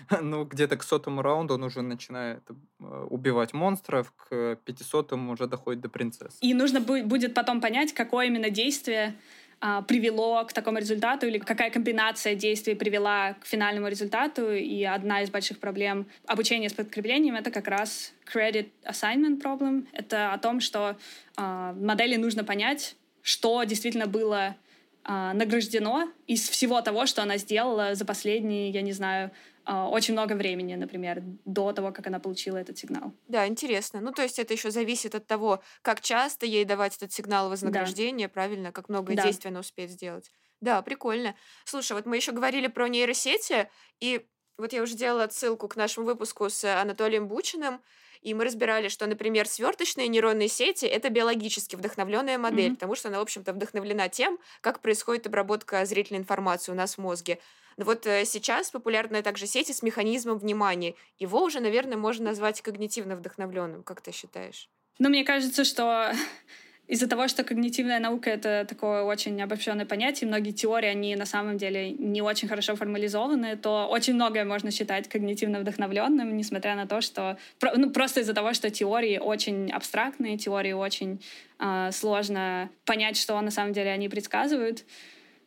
[0.20, 2.42] ну, где-то к сотому раунду он уже начинает
[2.80, 6.38] э, убивать монстров, к 500 уже доходит до принцессы.
[6.40, 9.16] И нужно будет потом понять, какое именно действие
[9.58, 14.52] а, привело к такому результату или какая комбинация действий привела к финальному результату.
[14.52, 19.86] И одна из больших проблем обучения с подкреплением— это как раз credit assignment problem.
[19.92, 20.96] Это о том, что
[21.36, 24.56] э, модели нужно понять, что действительно было
[25.04, 29.32] э, награждено из всего того, что она сделала за последние, я не знаю, а,
[29.66, 33.12] очень много времени, например, до того, как она получила этот сигнал.
[33.28, 34.00] Да, интересно.
[34.00, 38.28] Ну, то есть это еще зависит от того, как часто ей давать этот сигнал вознаграждения,
[38.28, 38.32] да.
[38.32, 39.24] правильно, как много да.
[39.24, 40.30] действий она успеет сделать.
[40.60, 41.34] Да, прикольно.
[41.64, 43.68] Слушай, вот мы еще говорили про нейросети,
[44.00, 44.26] и
[44.58, 47.80] вот я уже делала отсылку к нашему выпуску с Анатолием Бучиным,
[48.22, 52.74] и мы разбирали, что, например, сверточные нейронные сети— это биологически вдохновленная модель, mm-hmm.
[52.74, 56.98] потому что она, в общем-то, вдохновлена тем, как происходит обработка зрительной информации у нас в
[56.98, 57.38] мозге.
[57.76, 60.94] Но вот э, сейчас популярны также сети с механизмом внимания.
[61.18, 63.82] Его уже, наверное, можно назвать когнитивно вдохновленным.
[63.82, 64.70] Как ты считаешь?
[64.98, 66.12] Ну, мне кажется, что
[66.88, 71.58] из-за того, что когнитивная наука— это такое очень обобщенное понятие, многие теории, они на самом
[71.58, 77.00] деле не очень хорошо формализованы, то очень многое можно считать когнитивно вдохновленным, несмотря на то,
[77.00, 77.38] что...
[77.74, 81.20] Ну, просто из-за того, что теории очень абстрактные, теории очень
[81.58, 84.84] э, сложно понять, что на самом деле они предсказывают.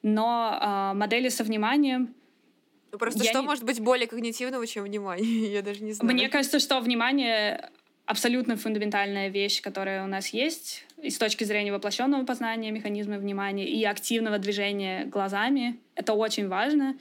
[0.04, 2.14] Но э, модели со вниманием
[2.92, 3.46] ну, просто я что не...
[3.46, 5.52] может быть более когнитивного, чем внимание?
[5.54, 6.12] Я даже не знаю.
[6.12, 7.70] Мне кажется, что внимание
[8.10, 13.68] абсолютно фундаментальная вещь, которая у нас есть и с точки зрения воплощенного познания механизма внимания
[13.68, 15.80] и активного движения глазами.
[15.94, 16.98] Это очень важно.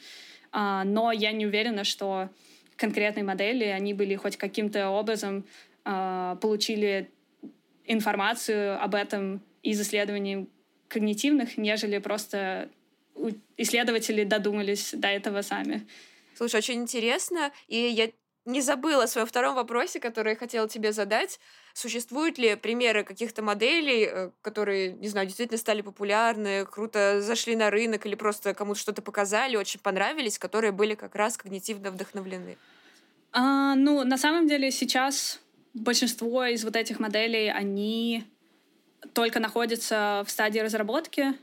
[0.52, 2.28] А, но я не уверена, что
[2.76, 5.46] конкретные модели, они были хоть каким-то образом
[5.82, 7.08] а, получили
[7.86, 10.46] информацию об этом из исследований
[10.88, 12.68] когнитивных, нежели просто
[13.56, 15.86] исследователи додумались до этого сами.
[16.34, 18.10] Слушай, очень интересно, и я
[18.48, 21.38] не забыла о своем втором вопросе, который я хотела тебе задать.
[21.74, 27.70] Существуют ли примеры каких-то моделей, э, которые, не знаю, действительно стали популярны, круто зашли на
[27.70, 32.56] рынок или просто кому-то что-то показали, очень понравились, которые были как раз когнитивно вдохновлены?
[33.32, 35.40] А, ну, на самом деле сейчас
[35.74, 38.24] большинство из вот этих моделей, они
[39.12, 41.34] только находятся в стадии разработки,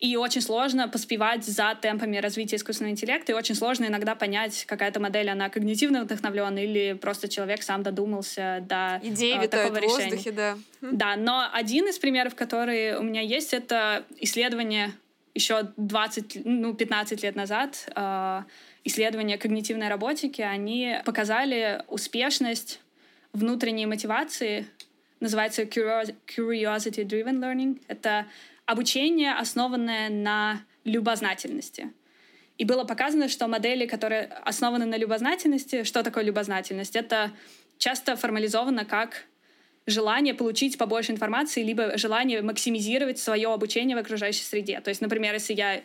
[0.00, 5.00] и очень сложно поспевать за темпами развития искусственного интеллекта, и очень сложно иногда понять, какая-то
[5.00, 10.10] модель, она когнитивно вдохновлена, или просто человек сам додумался до Идеи э, такого в решения.
[10.10, 10.58] воздухе, да.
[10.80, 14.92] Да, но один из примеров, который у меня есть, это исследование
[15.34, 18.42] еще 20, ну, 15 лет назад, э,
[18.84, 22.80] исследования когнитивной роботики, они показали успешность
[23.32, 24.66] внутренней мотивации,
[25.20, 27.80] называется curiosity-driven learning.
[27.88, 28.26] Это
[28.68, 31.90] обучение, основанное на любознательности.
[32.58, 36.94] И было показано, что модели, которые основаны на любознательности, что такое любознательность?
[36.94, 37.32] Это
[37.78, 39.24] часто формализовано как
[39.86, 44.82] желание получить побольше информации, либо желание максимизировать свое обучение в окружающей среде.
[44.82, 45.80] То есть, например, если я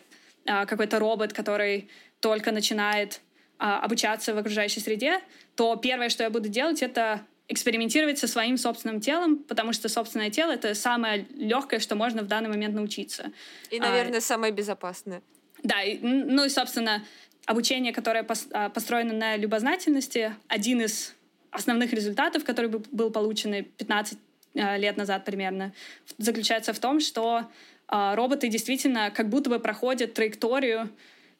[0.46, 1.88] а, какой-то робот, который
[2.20, 3.22] только начинает
[3.58, 5.20] а, обучаться в окружающей среде,
[5.56, 10.30] то первое, что я буду делать, это экспериментировать со своим собственным телом, потому что собственное
[10.30, 13.32] тело— это самое легкое, что можно в данный момент научиться.
[13.70, 15.22] И, наверное, а, самое безопасное.
[15.62, 17.04] Да, и, ну и, собственно,
[17.46, 21.14] обучение, которое а, построено на любознательности, один из
[21.50, 24.18] основных результатов, который был получен 15
[24.56, 25.72] а, лет назад примерно,
[26.18, 27.46] заключается в том, что
[27.88, 30.88] а, роботы действительно как будто бы проходят траекторию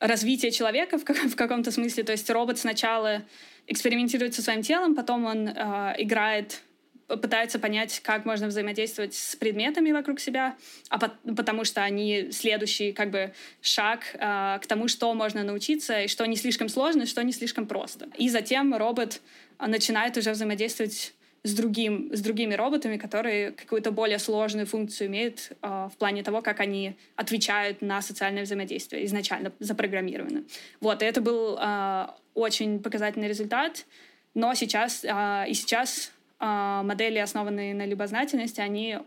[0.07, 2.05] развития человека в, в каком-то смысле.
[2.05, 3.23] То есть робот сначала
[3.67, 6.61] экспериментирует со своим телом, потом он э, играет
[7.07, 10.57] пытается понять, как можно взаимодействовать с предметами вокруг себя,
[10.89, 16.03] а по потому что они следующий как бы шаг э, к тому, что можно научиться,
[16.03, 18.09] и что не слишком сложно, что не слишком просто.
[18.17, 19.21] И затем робот
[19.59, 25.89] начинает уже взаимодействовать с, другим, с другими роботами, которые какую-то более сложную функцию имеют э,
[25.93, 30.45] в плане того, как они отвечают на социальное взаимодействие, изначально запрограммированы.
[30.81, 33.85] Вот, и это был э, очень показательный результат,
[34.33, 38.99] но сейчас, э, и сейчас э, модели, основанные на любознательности, они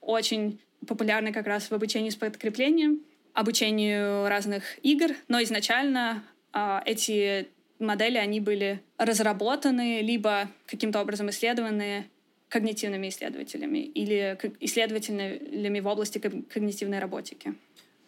[0.00, 3.00] очень популярны как раз в обучении с подкреплением,
[3.34, 6.24] обучению разных игр, но изначально
[6.54, 7.48] э, эти
[7.82, 12.10] модели, они были разработаны, либо каким-то образом исследованы
[12.48, 17.54] когнитивными исследователями или исследователями в области когнитивной роботики.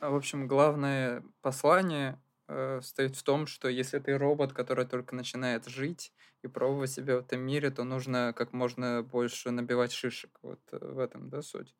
[0.00, 5.14] А, в общем, главное послание э, стоит в том, что если ты робот, который только
[5.14, 6.12] начинает жить
[6.42, 10.38] и пробовать себя в этом мире, то нужно как можно больше набивать шишек.
[10.42, 11.74] Вот э, в этом, да, суть?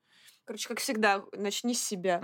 [0.47, 2.23] Короче, как всегда, начни с себя.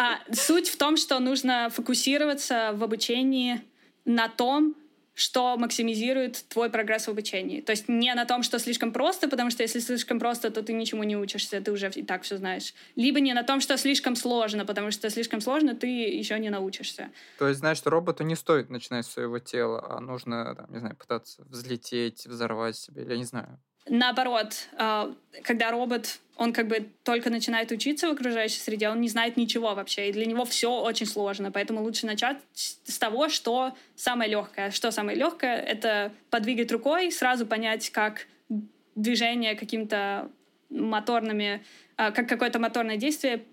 [0.00, 3.60] А, суть в том, что нужно фокусироваться в обучении
[4.08, 4.74] на том,
[5.14, 7.60] что максимизирует твой прогресс в обучении.
[7.60, 10.72] То есть не на том, что слишком просто, потому что если слишком просто, то ты
[10.72, 12.72] ничему не учишься, ты уже и так все знаешь.
[12.94, 17.10] Либо не на том, что слишком сложно, потому что слишком сложно ты еще не научишься.
[17.38, 20.96] То есть, значит, роботу не стоит начинать с своего тела, а нужно, там, не знаю,
[20.96, 23.60] пытаться взлететь, взорвать себя, я не знаю.
[23.88, 29.08] Наоборот, а, когда робот, он как бы только начинает учиться в окружающей среде, он не
[29.08, 33.74] знает ничего вообще, и для него все очень сложно, поэтому лучше начать с того, что
[33.96, 34.70] самое легкое.
[34.70, 35.56] Что самое легкое?
[35.56, 38.26] Это подвигать рукой, сразу понять, как
[38.94, 40.30] движение каким-то
[40.70, 41.64] моторными,
[41.96, 43.44] а, как какое-то моторное действие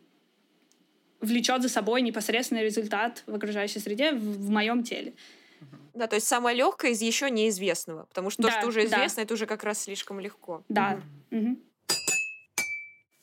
[1.21, 5.13] влечет за собой непосредственный результат в окружающей среде в, в моем теле.
[5.95, 9.17] Да, то есть самое легкое из еще неизвестного, потому что да, то, что уже известно,
[9.17, 9.21] да.
[9.23, 10.63] это уже как раз слишком легко.
[10.67, 10.99] Да.
[11.31, 11.57] Угу.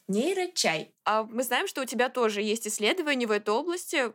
[0.08, 0.90] Нейрочай.
[1.04, 4.12] А мы знаем, что у тебя тоже есть исследования в этой области.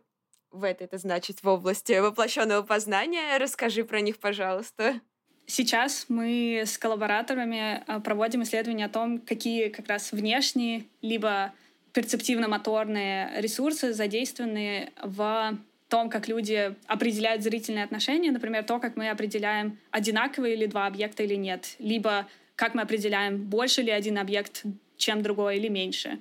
[0.51, 3.37] В этой, это значит, в области воплощенного познания.
[3.37, 5.01] Расскажи про них, пожалуйста.
[5.45, 11.53] Сейчас мы с коллабораторами а, проводим исследования о том, какие как раз внешние либо
[11.93, 15.57] перцептивно-моторные ресурсы задействованы в
[15.89, 21.23] том, как люди определяют зрительные отношения, например, то, как мы определяем, одинаковые ли два объекта
[21.23, 24.63] или нет, либо как мы определяем, больше ли один объект,
[24.97, 26.19] чем другой, или меньше.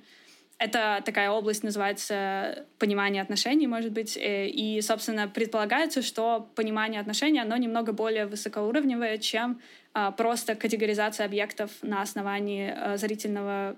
[0.59, 7.39] Это такая область называется понимание отношений, может быть, э, и, собственно, предполагается, что понимание отношений,
[7.39, 9.61] оно немного более высокоуровневое, чем
[9.93, 13.75] а, просто категоризация объектов на основании а, зрительного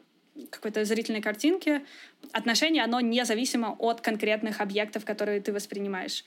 [0.48, 1.82] какой-то зрительной картинки,
[2.32, 6.24] отношение, оно независимо от конкретных объектов, которые ты воспринимаешь.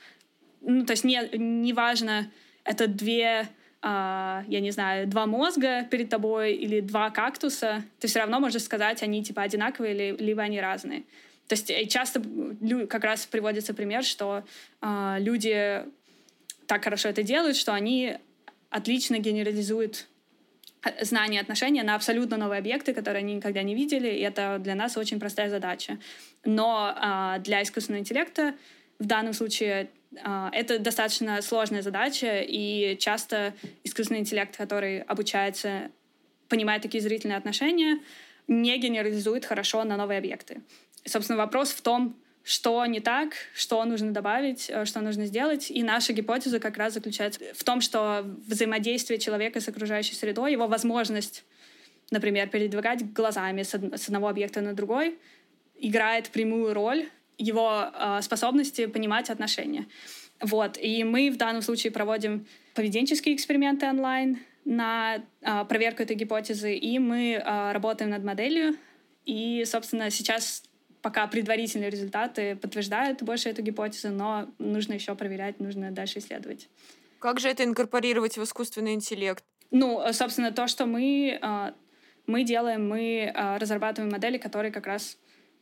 [0.61, 2.31] Ну, то есть не, не важно,
[2.65, 3.49] это две,
[3.81, 8.63] а, я не знаю, два мозга перед тобой или два кактуса, ты все равно можешь
[8.63, 11.03] сказать, они типа одинаковые, или, либо они разные.
[11.49, 12.23] То есть э, часто
[12.89, 14.45] как раз приводится пример, что
[14.81, 15.85] а, люди
[16.67, 18.17] так хорошо это делают, что они
[18.71, 20.07] отлично генерализуют
[21.01, 24.97] знания отношения на абсолютно новые объекты, которые они никогда не видели, и это для нас
[24.97, 25.99] очень простая задача.
[26.45, 28.55] Но а, для искусственного интеллекта
[28.99, 29.91] в данном случае
[30.23, 33.55] а, это достаточно сложная задача, и часто
[33.85, 35.91] искусственный интеллект, который обучается
[36.49, 38.01] понимать такие зрительные отношения,
[38.49, 40.63] не генерализует хорошо на новые объекты.
[41.05, 45.71] Собственно, вопрос в том, что не так, что нужно добавить, э, что нужно сделать.
[45.71, 50.67] И наша гипотеза как раз заключается в том, что взаимодействие человека с окружающей средой, его
[50.67, 51.45] возможность,
[52.11, 55.19] например, передвигать глазами с одного объекта на другой,
[55.79, 59.87] играет прямую роль его э, способности понимать отношения.
[60.41, 60.77] Вот.
[60.79, 66.99] И мы в данном случае проводим поведенческие эксперименты онлайн на э, проверку этой гипотезы, и
[66.99, 68.77] мы работаем над моделью.
[69.25, 70.65] И, собственно, сейчас
[71.03, 76.69] пока предварительные результаты подтверждают больше эту гипотезу, но нужно еще проверять, нужно дальше исследовать.
[77.19, 79.45] Как же это инкорпорировать в искусственный интеллект?
[79.71, 81.75] Ну, собственно, то, что мы, а,
[82.27, 85.19] мы делаем, мы а, разрабатываем модели, которые как раз,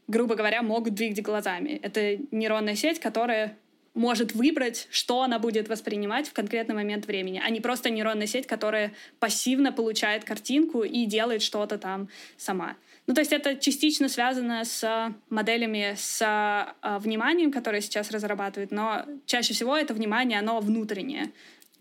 [0.08, 1.78] грубо говоря, могут двигать глазами.
[1.82, 3.56] Это нейронная сеть, которая
[3.94, 8.46] может выбрать, что она будет воспринимать в конкретный момент времени, а не просто нейронная сеть,
[8.46, 12.76] которая пассивно получает картинку и делает что-то там сама.
[13.10, 19.04] Ну, то есть это частично связано с моделями с э, вниманием, которые сейчас разрабатывают, но
[19.26, 21.32] чаще всего это внимание, оно внутреннее.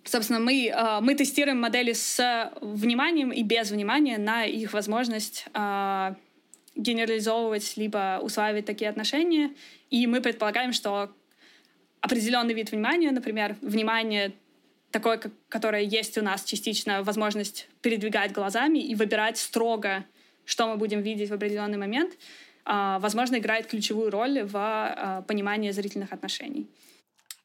[0.03, 6.15] Собственно, мы, э, мы тестируем модели с вниманием и без внимания на их возможность э,
[6.75, 9.51] генерализовывать либо усваивать такие отношения.
[9.91, 11.11] И мы предполагаем, что
[12.01, 14.33] определенный вид внимания, например, внимание
[14.89, 20.05] такое, которое есть у нас частично, возможность передвигать глазами и выбирать строго
[20.45, 22.17] что мы будем видеть в определенный момент,
[22.65, 26.67] а, возможно, играет ключевую роль в а, понимании зрительных отношений.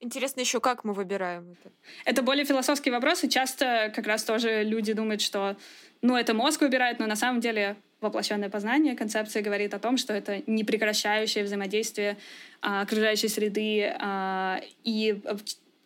[0.01, 1.73] Интересно еще, как мы выбираем это?
[2.05, 5.57] Это более философский вопрос, и часто как раз тоже люди думают, что
[6.03, 10.13] ну, это мозг выбирает, но на самом деле воплощенное познание концепция говорит о том, что
[10.13, 12.19] это непрекращающее взаимодействие
[12.61, 15.23] а, окружающей среды а, и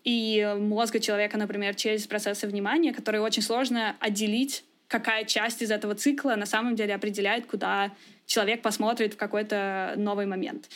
[0.04, 5.94] и мозга человека, например, через процессы внимания, которые очень сложно отделить какая часть из этого
[5.94, 7.94] цикла на самом деле определяет, куда
[8.26, 10.68] человек посмотрит в какой-то новый момент.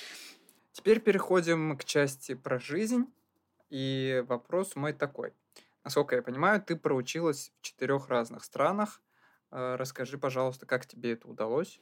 [0.72, 3.06] Теперь переходим к части про жизнь.
[3.70, 5.32] И вопрос мой такой.
[5.82, 9.00] Насколько я понимаю, ты проучилась в четырех разных странах.
[9.50, 11.80] Э, расскажи, пожалуйста, как тебе это удалось?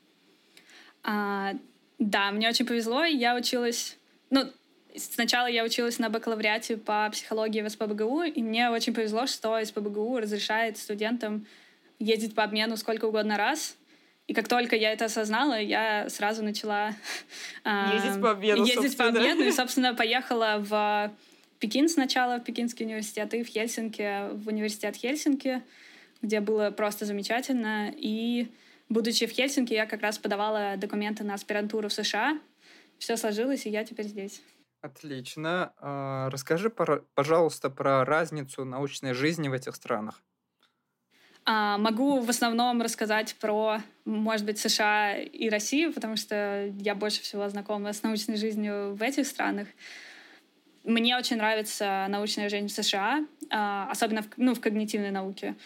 [1.03, 1.53] А,
[1.99, 3.05] да, мне очень повезло.
[3.05, 3.99] Я училась...
[4.31, 4.51] Ну,
[4.97, 10.19] сначала я училась на бакалавриате по психологии в СПБГУ, и мне очень повезло, что СПБГУ
[10.19, 11.47] разрешает студентам
[12.01, 13.77] ездить по обмену сколько угодно раз.
[14.27, 16.95] И как только я это осознала, я сразу начала
[17.65, 18.65] ездить по обмену.
[18.65, 21.13] Ездить по обмену и, собственно, поехала в
[21.61, 25.63] Пекин сначала, в Пекинский университет, и в Хельсинки, в университет Хельсинки,
[26.23, 27.93] где было просто замечательно.
[27.95, 28.51] И
[28.89, 32.41] будучи в Хельсинки, я как раз подавала документы на аспирантуру в США.
[32.99, 34.43] Все сложилось, и я теперь здесь.
[34.81, 35.73] Отлично.
[35.79, 40.23] А, расскажи, пожалуйста, про разницу научной жизни в этих странах.
[41.53, 47.23] А, могу в основном рассказать про, может быть, США и Россию, потому что я больше
[47.23, 49.67] всего знакома с научной жизнью в этих странах.
[50.85, 55.57] Мне очень нравится научная жизнь в США, а, особенно в, ну, в когнитивной науке.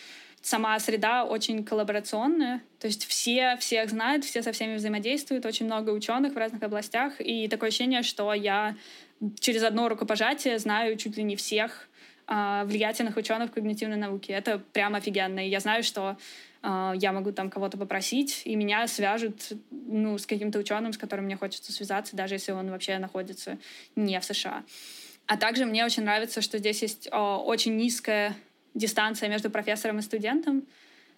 [0.41, 5.91] Сама среда очень коллаборационная, то есть все всех знают, все со всеми взаимодействуют, очень много
[5.91, 8.74] ученых в разных областях, и такое ощущение, что я
[9.39, 11.91] через одно рукопожатие знаю чуть ли не всех
[12.27, 14.33] влиятельных ученых когнитивной науке.
[14.33, 15.47] Это прям офигенно.
[15.47, 16.16] И я знаю, что
[16.66, 21.27] а, я могу там кого-то попросить, и меня свяжут ну, с каким-то ученым, с которым
[21.27, 23.59] мне хочется связаться, даже если он вообще находится
[23.97, 24.64] не в США.
[25.27, 28.35] А также мне очень нравится, что здесь есть о, очень низкая
[28.72, 30.64] дистанция между профессором и студентом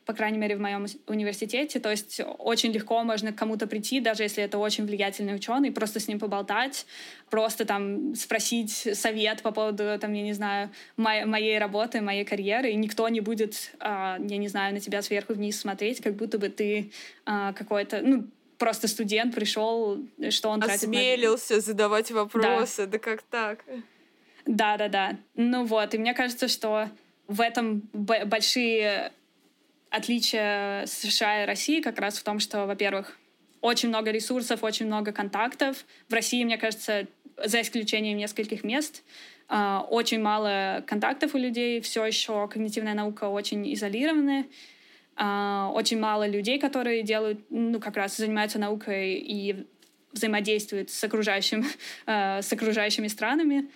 [0.06, 1.80] по крайней мере, в моем университете.
[1.80, 5.98] То есть очень легко можно к кому-то прийти, даже если это очень влиятельный ученый, просто
[5.98, 6.86] с ним поболтать,
[7.28, 12.70] просто там спросить совет по поводу, там, я не знаю, моей, моей работы, моей карьеры,
[12.70, 16.38] и никто не будет, а, я не знаю, на тебя сверху вниз смотреть, как будто
[16.38, 16.92] бы ты
[17.24, 18.26] а, какой-то, ну,
[18.58, 19.98] просто студент пришел,
[20.30, 21.60] что он тратит Осмелился на...
[21.60, 22.92] задавать вопросы, да.
[22.92, 23.64] да как так?
[24.46, 25.16] Да-да-да.
[25.34, 26.88] Ну вот, и мне кажется, что
[27.26, 29.12] в этом большие
[29.96, 33.18] отличие США и России как раз в том, что, во-первых,
[33.60, 35.84] очень много ресурсов, очень много контактов.
[36.08, 37.06] В России, мне кажется,
[37.44, 39.02] за исключением нескольких мест,
[39.48, 44.46] а, очень мало контактов у людей, все еще когнитивная наука очень изолированная,
[45.16, 49.66] а, очень мало людей, которые делают, ну, как раз занимаются наукой и
[50.12, 51.64] взаимодействуют с, окружающим,
[52.06, 53.68] а, с окружающими странами.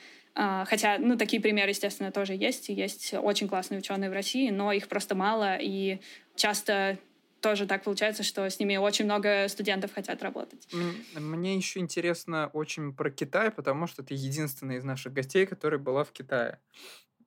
[0.43, 2.71] А, хотя, ну, такие примеры, естественно, тоже есть.
[2.71, 6.01] Есть очень классные ученые в России, но их просто мало, и
[6.35, 6.99] часто
[7.43, 10.67] тоже так получается, что с ними очень много студентов хотят работать.
[11.15, 16.05] Мне еще интересно очень про Китай, потому что ты единственная из наших гостей, которая была
[16.05, 16.59] в Китае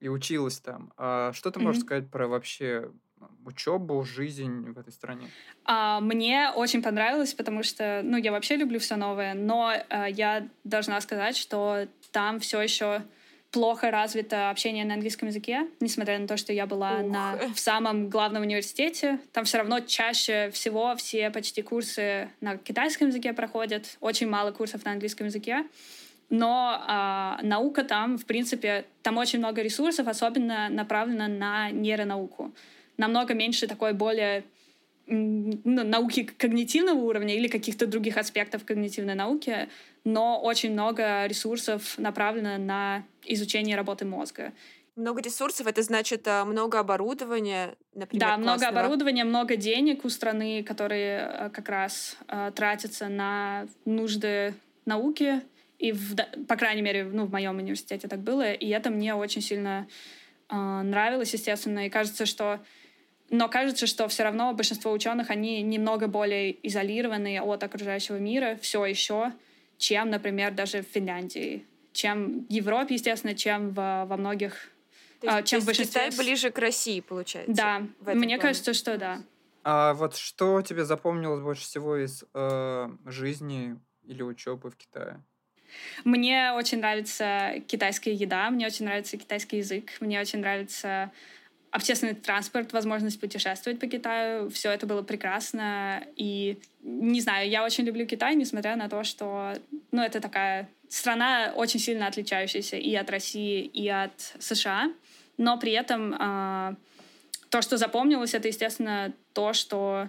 [0.00, 0.92] и училась там.
[0.96, 1.86] А что ты можешь mm-hmm.
[1.86, 2.90] сказать про вообще
[3.46, 5.28] учебу, жизнь в этой стране?
[5.64, 10.48] А, мне очень понравилось, потому что, ну, я вообще люблю все новое, но а, я
[10.64, 13.02] должна сказать, что там все еще
[13.50, 18.10] плохо развито общение на английском языке, несмотря на то, что я была на, в самом
[18.10, 19.20] главном университете.
[19.32, 24.84] Там все равно чаще всего все почти курсы на китайском языке проходят, очень мало курсов
[24.84, 25.64] на английском языке.
[26.30, 32.52] Но а, наука там, в принципе, там очень много ресурсов, особенно направлена на нейронауку.
[32.96, 34.44] Намного меньше такой более
[35.06, 39.68] ну, науки когнитивного уровня или каких-то других аспектов когнитивной науки,
[40.04, 44.52] но очень много ресурсов направлено на изучение работы мозга.
[44.96, 48.28] Много ресурсов, это значит а, много оборудования, например.
[48.28, 54.54] Да, много оборудования, много денег у страны, которые а, как раз э, тратятся на нужды
[54.86, 55.42] науки.
[55.80, 56.14] И, в,
[56.46, 58.52] по крайней мере, ну, в моем университете так было.
[58.52, 59.88] И это мне очень сильно
[60.48, 61.86] э, нравилось, естественно.
[61.86, 62.60] И кажется, что
[63.30, 68.84] но кажется, что все равно большинство ученых, они немного более изолированы от окружающего мира все
[68.84, 69.32] еще,
[69.78, 74.68] чем, например, даже в Финляндии, чем в Европе, естественно, чем в, во многих...
[75.20, 76.02] То есть, а, чем то есть большинстве...
[76.10, 77.52] Китай ближе к России, получается?
[77.52, 78.38] Да, мне плане.
[78.38, 79.22] кажется, что да.
[79.62, 85.22] А вот что тебе запомнилось больше всего из э, жизни или учебы в Китае?
[86.04, 91.10] Мне очень нравится китайская еда, мне очень нравится китайский язык, мне очень нравится
[91.74, 94.48] общественный транспорт, возможность путешествовать по Китаю.
[94.48, 96.06] Все это было прекрасно.
[96.14, 99.54] И не знаю, я очень люблю Китай, несмотря на то, что
[99.90, 104.92] ну, это такая страна очень сильно отличающаяся и от России, и от США.
[105.36, 106.76] Но при этом э,
[107.50, 110.08] то, что запомнилось, это, естественно, то, что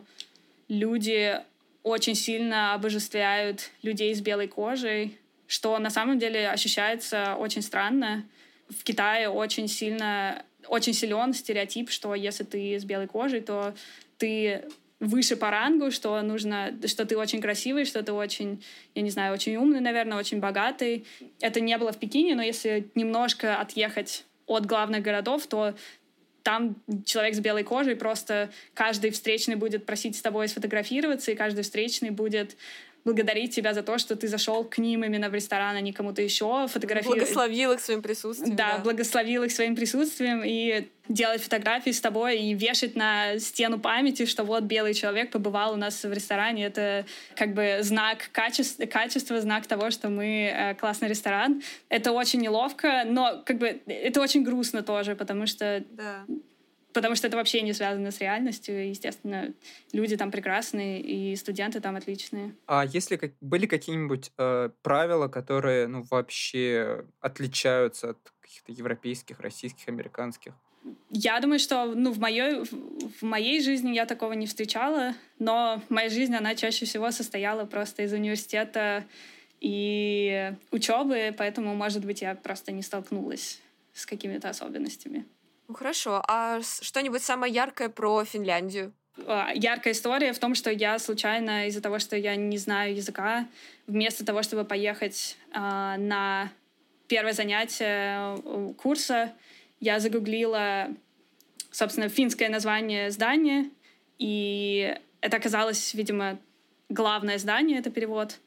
[0.68, 1.42] люди
[1.82, 8.24] очень сильно обожествляют людей с белой кожей, что на самом деле ощущается очень странно.
[8.70, 13.74] В Китае очень сильно очень силен стереотип, что если ты с белой кожей, то
[14.18, 14.64] ты
[15.00, 18.64] выше по рангу, что нужно, что ты очень красивый, что ты очень,
[18.96, 21.06] я не знаю, очень умный, наверное, очень богатый.
[21.42, 25.76] Это не было в Пекине, но если немножко отъехать от главных городов, то
[26.44, 31.64] там человек с белой кожей просто каждый встречный будет просить с тобой сфотографироваться, и каждый
[31.64, 32.56] встречный будет
[33.06, 36.24] благодарить тебя за то, что ты зашел к ним именно в ресторан, а не кому-то
[36.24, 37.20] еще, фотографировать.
[37.20, 38.56] Благословил их своим присутствием.
[38.56, 43.80] Да, да, благословил их своим присутствием и делать фотографии с тобой и вешать на стену
[43.80, 46.66] памяти, что вот белый человек побывал у нас в ресторане.
[46.66, 51.62] Это как бы знак качества, качества знак того, что мы э, классный ресторан.
[51.90, 56.26] Это очень неловко, но как бы это очень грустно тоже, потому что да
[56.96, 58.88] потому что это вообще не связано с реальностью.
[58.88, 59.54] Естественно,
[59.92, 62.56] люди там прекрасные, и студенты там отличные.
[62.68, 69.90] А если как, были какие-нибудь э, правила, которые ну, вообще отличаются от каких-то европейских, российских,
[69.90, 70.54] американских?
[71.10, 76.08] Я думаю, что ну, в, моей, в моей жизни я такого не встречала, но моя
[76.10, 79.04] жизнь, она чаще всего состояла просто из университета
[79.60, 83.60] и учебы, поэтому, может быть, я просто не столкнулась
[83.94, 85.26] с какими-то особенностями.
[85.68, 88.94] Ну хорошо, а что-нибудь самое яркое про Финляндию?
[89.26, 93.48] А, яркая история в том, что я случайно из-за того, что я не знаю языка,
[93.88, 96.52] вместо того, чтобы поехать э, на
[97.08, 99.34] первое занятие э, курса,
[99.80, 100.90] я загуглила,
[101.72, 103.70] собственно, финское название здания,
[104.20, 106.38] и это оказалось, видимо,
[106.90, 108.38] главное здание, это перевод.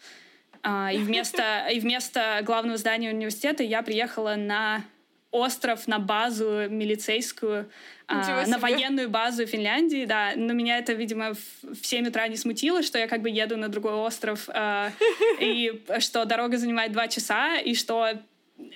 [0.62, 4.84] Э, и, вместо, и вместо главного здания университета я приехала на
[5.30, 7.70] остров на базу милицейскую,
[8.06, 10.32] а, на военную базу Финляндии, да.
[10.36, 13.56] Но меня это, видимо, в, в 7 утра не смутило, что я как бы еду
[13.56, 14.90] на другой остров, а,
[15.40, 18.08] и что дорога занимает два часа, и что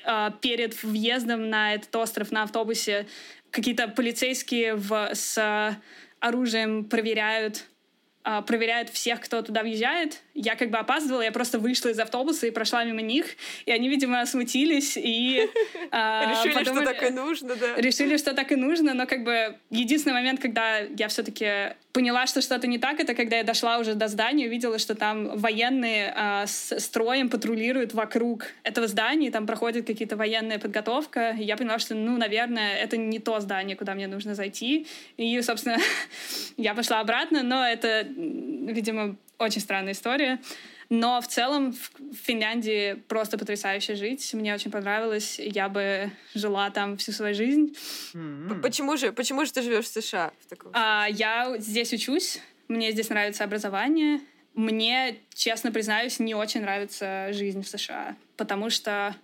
[0.05, 3.07] а, перед въездом на этот остров на автобусе
[3.51, 5.79] какие-то полицейские в, с
[6.21, 7.65] оружием проверяют
[8.47, 10.23] проверяют всех, кто туда въезжает.
[10.35, 13.27] Я как бы опаздывала, я просто вышла из автобуса и прошла мимо них,
[13.67, 15.49] и они, видимо, смутились и
[15.91, 17.77] а, решили, что так и нужно, да.
[17.77, 22.41] Решили, что так и нужно, но как бы единственный момент, когда я все-таки поняла, что
[22.41, 26.47] что-то не так, это когда я дошла уже до здания, увидела, что там военные э,
[26.47, 31.37] с строем патрулируют вокруг этого здания, там проходит какие-то военная подготовка.
[31.39, 34.87] И я поняла, что, ну, наверное, это не то здание, куда мне нужно зайти.
[35.17, 35.77] И, собственно,
[36.57, 40.39] я пошла обратно, но это, видимо, очень странная история.
[40.95, 44.35] Но в целом в Финляндии просто потрясающе жить.
[44.35, 45.39] Мне очень понравилось.
[45.39, 47.75] Я бы жила там всю свою жизнь.
[48.13, 48.61] Mm-hmm.
[48.61, 49.11] Почему же?
[49.11, 50.33] Почему же ты живешь в США?
[50.45, 52.41] В таком а, я здесь учусь.
[52.69, 54.21] Мне здесь нравится образование.
[54.53, 59.17] Мне, честно признаюсь, не очень нравится жизнь в США, потому что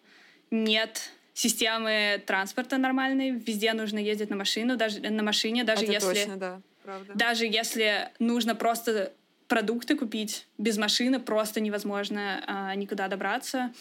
[0.50, 3.32] нет системы транспорта нормальной.
[3.32, 7.12] Везде нужно ездить на машину, даже на машине, даже Это если точно, да, правда.
[7.14, 9.12] даже если нужно просто
[9.48, 13.72] продукты купить без машины просто невозможно а, никуда добраться.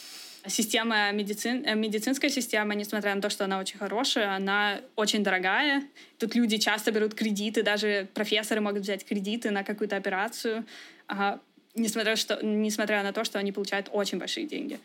[0.48, 5.84] Система медицин, э, медицинская система, несмотря на то, что она очень хорошая, она очень дорогая.
[6.20, 10.66] Тут люди часто берут кредиты, даже профессоры могут взять кредиты на какую-то операцию,
[11.08, 11.40] а,
[11.76, 14.80] несмотря, что, несмотря на то, что они получают очень большие деньги.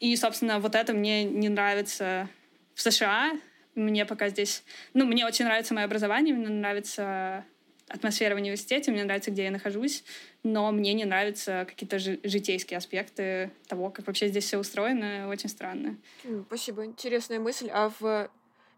[0.00, 2.28] И, собственно, вот это мне не нравится
[2.74, 3.32] в США.
[3.76, 4.64] Мне пока здесь...
[4.92, 7.44] Ну, мне очень нравится мое образование, мне нравится
[7.88, 10.04] атмосфера в университете, мне нравится, где я нахожусь,
[10.42, 15.96] но мне не нравятся какие-то житейские аспекты того, как вообще здесь все устроено, очень странно.
[16.46, 17.68] Спасибо, интересная мысль.
[17.72, 18.28] А в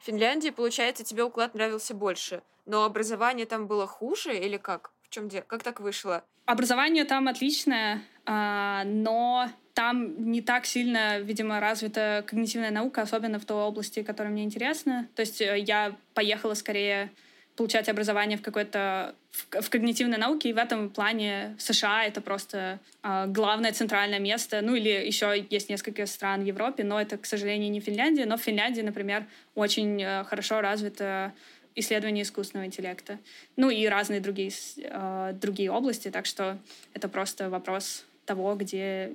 [0.00, 4.92] Финляндии, получается, тебе уклад нравился больше, но образование там было хуже или как?
[5.02, 5.42] В чем дело?
[5.46, 6.22] Как так вышло?
[6.44, 13.44] Образование там отличное, а, но там не так сильно, видимо, развита когнитивная наука, особенно в
[13.44, 15.08] той области, которая мне интересна.
[15.14, 17.10] То есть э, я поехала скорее
[17.58, 22.78] получать образование в какой-то в, в когнитивной науке, и в этом плане США это просто
[23.02, 24.60] э, главное центральное место.
[24.62, 28.26] Ну или еще есть несколько стран в Европе, но это, к сожалению, не Финляндия.
[28.26, 31.32] Но в Финляндии, например, очень э, хорошо развито
[31.74, 33.18] исследование искусственного интеллекта.
[33.56, 36.58] Ну и разные другие, э, другие области, так что
[36.94, 39.12] это просто вопрос того, где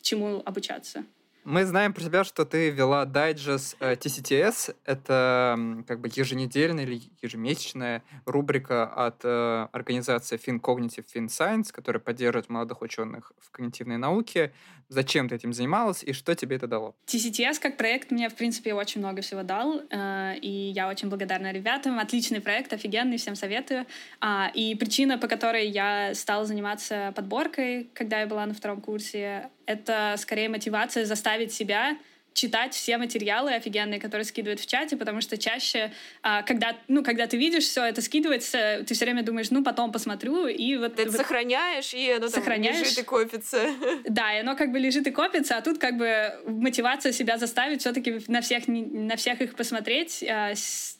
[0.00, 1.04] чему обучаться.
[1.44, 4.76] Мы знаем про тебя, что ты вела дайджест э, TCTS.
[4.84, 12.82] Это как бы еженедельная или ежемесячная рубрика от э, организации FinCognitive FinScience, которая поддерживает молодых
[12.82, 14.52] ученых в когнитивной науке.
[14.88, 16.94] Зачем ты этим занималась и что тебе это дало?
[17.06, 21.52] TCTS как проект мне, в принципе, очень много всего дал, э, и я очень благодарна
[21.52, 21.98] ребятам.
[21.98, 23.86] Отличный проект, офигенный, всем советую.
[24.20, 29.50] А, и причина, по которой я стала заниматься подборкой, когда я была на втором курсе,
[29.70, 31.96] это скорее мотивация заставить себя
[32.32, 35.92] читать все материалы офигенные, которые скидывают в чате, потому что чаще,
[36.22, 39.90] а, когда, ну, когда ты видишь все это скидывается, ты все время думаешь, ну, потом
[39.92, 40.94] посмотрю, и вот...
[40.94, 42.76] Ты вот, сохраняешь, и оно сохраняешь.
[42.76, 43.70] там лежит и копится.
[44.08, 47.80] Да, и оно как бы лежит и копится, а тут как бы мотивация себя заставить
[47.80, 50.52] все-таки на всех, на всех их посмотреть, а,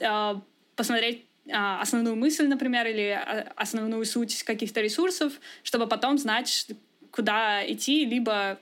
[0.02, 0.42] а,
[0.76, 3.18] посмотреть основную мысль, например, или
[3.56, 6.66] основную суть каких-то ресурсов, чтобы потом знать,
[7.10, 8.58] куда идти, либо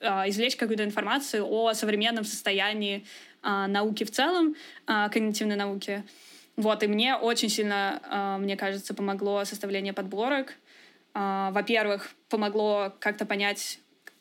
[0.00, 3.04] а, извлечь какую-то информацию о современном состоянии
[3.42, 4.54] а, науки в целом,
[4.86, 6.04] а, когнитивной науки.
[6.56, 10.54] Вот, и мне очень сильно, мне кажется, помогло составление подборок.
[11.12, 13.78] Во-первых, помогло как-то понять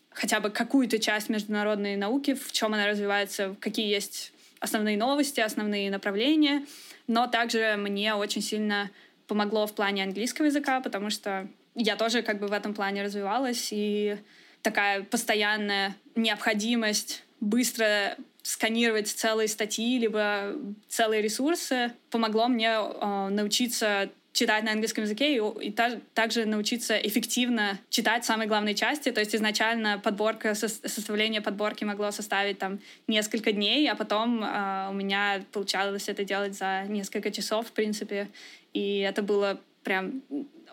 [0.10, 5.90] хотя бы какую-то часть международной науки, в чем она развивается, какие есть основные новости, основные
[5.90, 6.66] направления.
[7.08, 8.92] Но также мне очень сильно
[9.28, 13.70] помогло в плане английского языка, потому что я тоже как бы в этом плане развивалась,
[13.72, 14.18] и
[14.62, 20.54] такая постоянная необходимость быстро сканировать целые статьи, либо
[20.88, 26.98] целые ресурсы, помогло мне э, научиться читать на английском языке и, и та, также научиться
[26.98, 29.12] эффективно читать самые главные части.
[29.12, 34.90] То есть изначально подборка, со, составление подборки могло составить там несколько дней, а потом э,
[34.90, 38.28] у меня получалось это делать за несколько часов, в принципе.
[38.74, 40.22] И это было прям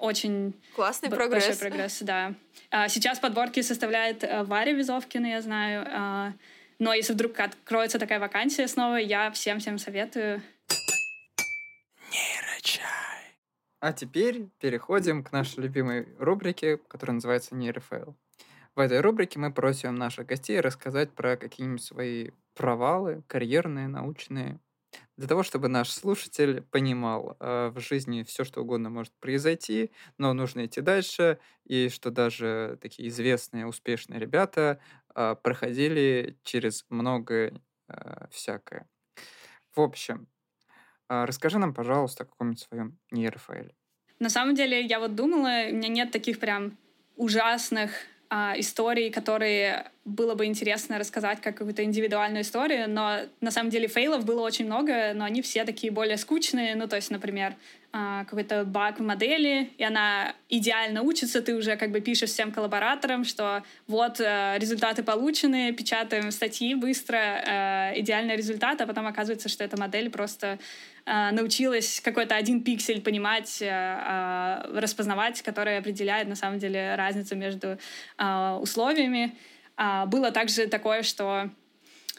[0.02, 1.46] очень классный прогресс.
[1.46, 2.34] Большой прогресс, да.
[2.70, 5.86] А, сейчас подборки составляет э, Варя Визовкина, я знаю.
[5.88, 6.32] А,
[6.80, 10.42] но если вдруг откроется такая вакансия снова, я всем-всем советую.
[12.10, 12.82] Нейрочай.
[13.78, 18.16] А теперь переходим к нашей любимой рубрике, которая называется Нейрофейл.
[18.74, 24.58] В этой рубрике мы просим наших гостей рассказать про какие-нибудь свои провалы, карьерные, научные,
[25.22, 30.32] для того, чтобы наш слушатель понимал, э, в жизни все что угодно может произойти, но
[30.32, 34.80] нужно идти дальше, и что даже такие известные, успешные ребята
[35.14, 37.54] э, проходили через многое
[37.86, 38.88] э, всякое.
[39.76, 40.26] В общем,
[41.08, 43.76] расскажи нам, пожалуйста, о каком-нибудь своем нейрофайле.
[44.18, 46.76] На самом деле, я вот думала, у меня нет таких прям
[47.14, 47.92] ужасных
[48.34, 53.88] а, историй, которые было бы интересно рассказать как какую-то индивидуальную историю, но на самом деле
[53.88, 56.74] фейлов было очень много, но они все такие более скучные.
[56.74, 57.56] Ну, то есть, например,
[57.92, 63.24] какой-то баг в модели, и она идеально учится, ты уже как бы пишешь всем коллабораторам,
[63.24, 69.62] что вот э, результаты получены, печатаем статьи быстро, э, идеальный результат, а потом оказывается, что
[69.62, 70.58] эта модель просто
[71.04, 77.78] э, научилась какой-то один пиксель понимать, распознавать, который определяет на самом деле разницу между
[78.60, 79.36] условиями.
[79.76, 81.50] А, было также такое, что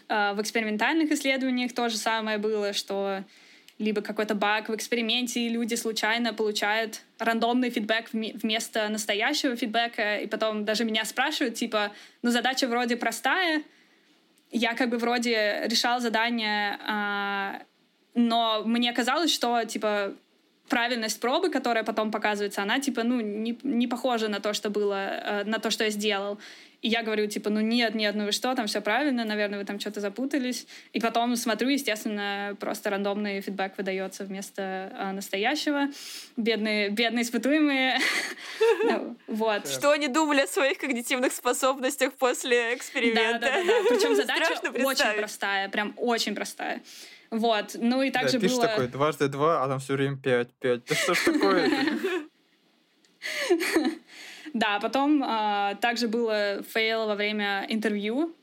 [0.08, 3.24] в экспериментальных исследованиях то же самое было, что
[3.84, 10.28] либо какой-то баг в эксперименте, и люди случайно получают рандомный фидбэк вместо настоящего фидбэка, и
[10.28, 13.64] потом даже меня спрашивают, типа, ну, задача вроде простая,
[14.52, 17.62] я как бы вроде решал задание, а,
[18.16, 20.14] но мне казалось, что, типа,
[20.74, 24.96] правильность пробы, которая потом показывается, она, типа, ну, не, не похожа на то, что было,
[24.96, 26.40] э, на то, что я сделал.
[26.82, 29.66] И я говорю, типа, ну нет, нет, ну вы что, там все правильно, наверное, вы
[29.66, 30.66] там что-то запутались.
[30.92, 35.90] И потом смотрю, естественно, просто рандомный фидбэк выдается вместо а, настоящего.
[36.38, 38.00] Бедные, бедные испытуемые.
[38.84, 39.68] Ну, вот.
[39.68, 43.40] Что они думали о своих когнитивных способностях после эксперимента?
[43.40, 43.74] Да, да, да.
[43.90, 46.82] Причем задача очень простая, прям очень простая.
[47.34, 47.76] Вот.
[47.80, 48.62] Ну и также да, было...
[48.62, 50.86] такой, дважды два, а там все время пять, пять.
[50.86, 51.68] Да что ж такое
[54.54, 58.36] Да, потом э, также было фейл во время интервью.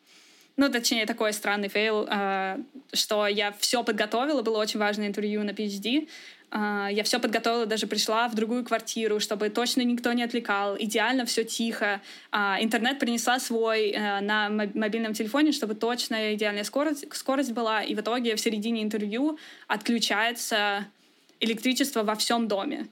[0.57, 2.59] Ну, точнее, такой странный фейл, э,
[2.93, 6.09] что я все подготовила, было очень важное интервью на PhD.
[6.51, 11.24] Э, я все подготовила, даже пришла в другую квартиру, чтобы точно никто не отвлекал, идеально
[11.24, 12.01] все тихо.
[12.32, 17.82] Э, интернет принесла свой э, на мобильном телефоне, чтобы точно идеальная скорость, скорость была.
[17.82, 19.38] И в итоге в середине интервью
[19.68, 20.86] отключается
[21.40, 22.88] электричество во всем доме.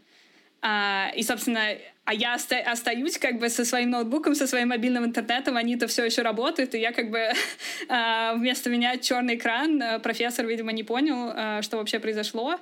[0.60, 5.04] А, и, собственно, а я оста- остаюсь как бы со своим ноутбуком, со своим мобильным
[5.04, 7.30] интернетом, они-то все еще работают, и я как бы
[7.88, 12.58] а, вместо меня черный экран, а, профессор, видимо, не понял, а, что вообще произошло.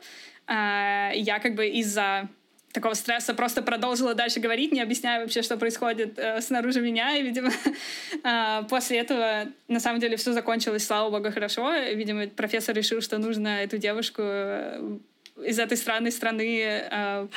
[0.46, 2.28] А, я как бы из-за
[2.76, 7.16] такого стресса просто продолжила дальше говорить, не объясняя вообще, что происходит э, снаружи меня.
[7.16, 7.50] И, видимо,
[8.24, 11.72] э, после этого, на самом деле, все закончилось, слава богу, хорошо.
[11.94, 14.98] Видимо, профессор решил, что нужно эту девушку э,
[15.42, 17.28] из этой странной страны э,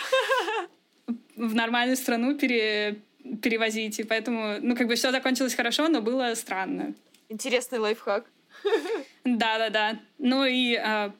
[1.37, 2.97] в нормальную страну пере,
[3.41, 3.99] перевозить.
[3.99, 6.93] И поэтому, ну, как бы все закончилось хорошо, но было странно.
[7.29, 8.25] Интересный лайфхак.
[9.23, 9.99] Да-да-да.
[10.17, 11.11] Ну и э,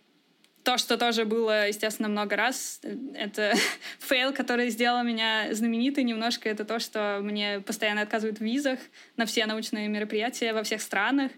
[0.64, 2.82] то, что тоже было, естественно, много раз,
[3.14, 3.54] это
[4.00, 8.80] фейл, который сделал меня знаменитой немножко, это то, что мне постоянно отказывают в визах
[9.18, 11.32] на все научные мероприятия во всех странах.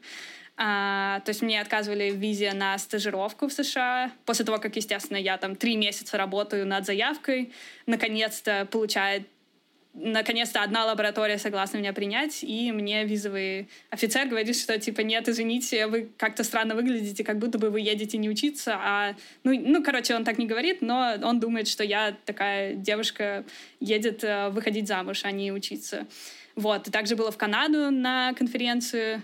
[0.57, 4.11] А, то есть мне отказывали в визе на стажировку в США.
[4.26, 7.51] После того, как, естественно, я там три месяца работаю над заявкой,
[7.88, 9.28] наконец-то получает
[9.94, 15.88] наконец-то одна лаборатория согласна меня принять, и мне визовый офицер говорит, что типа нет, извините,
[15.88, 20.16] вы как-то странно выглядите, как будто бы вы едете не учиться, а ну, ну короче,
[20.16, 23.44] он так не говорит, но он думает, что я такая девушка
[23.80, 26.08] едет э, выходить замуж, а не учиться.
[26.56, 29.22] Вот, ты также была в Канаду на конференцию,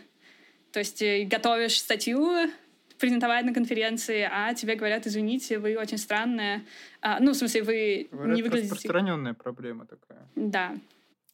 [0.72, 2.50] то есть э, готовишь статью,
[2.98, 6.66] презентовать на конференции, а тебе говорят, извините, вы очень странная.
[7.02, 8.74] А, ну, в смысле, вы Говорят, не выглядите...
[8.74, 10.28] распространенная проблема такая.
[10.36, 10.76] Да.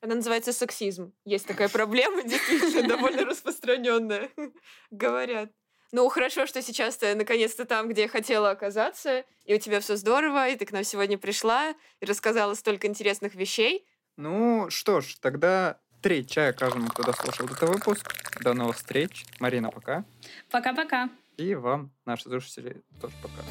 [0.02, 1.14] Она называется сексизм.
[1.26, 4.30] Есть такая проблема, действительно, довольно распространенная.
[4.92, 5.52] Говорят.
[5.92, 9.96] Ну, хорошо, что сейчас ты наконец-то там, где я хотела оказаться, и у тебя все
[9.96, 13.86] здорово, и ты к нам сегодня пришла и рассказала столько интересных вещей.
[14.18, 18.12] Ну что ж, тогда три чая каждому, кто дослушал этот выпуск.
[18.42, 19.24] До новых встреч.
[19.40, 20.04] Марина, пока.
[20.52, 21.10] Пока-пока.
[21.38, 23.44] И вам, наши слушатели, тоже пока.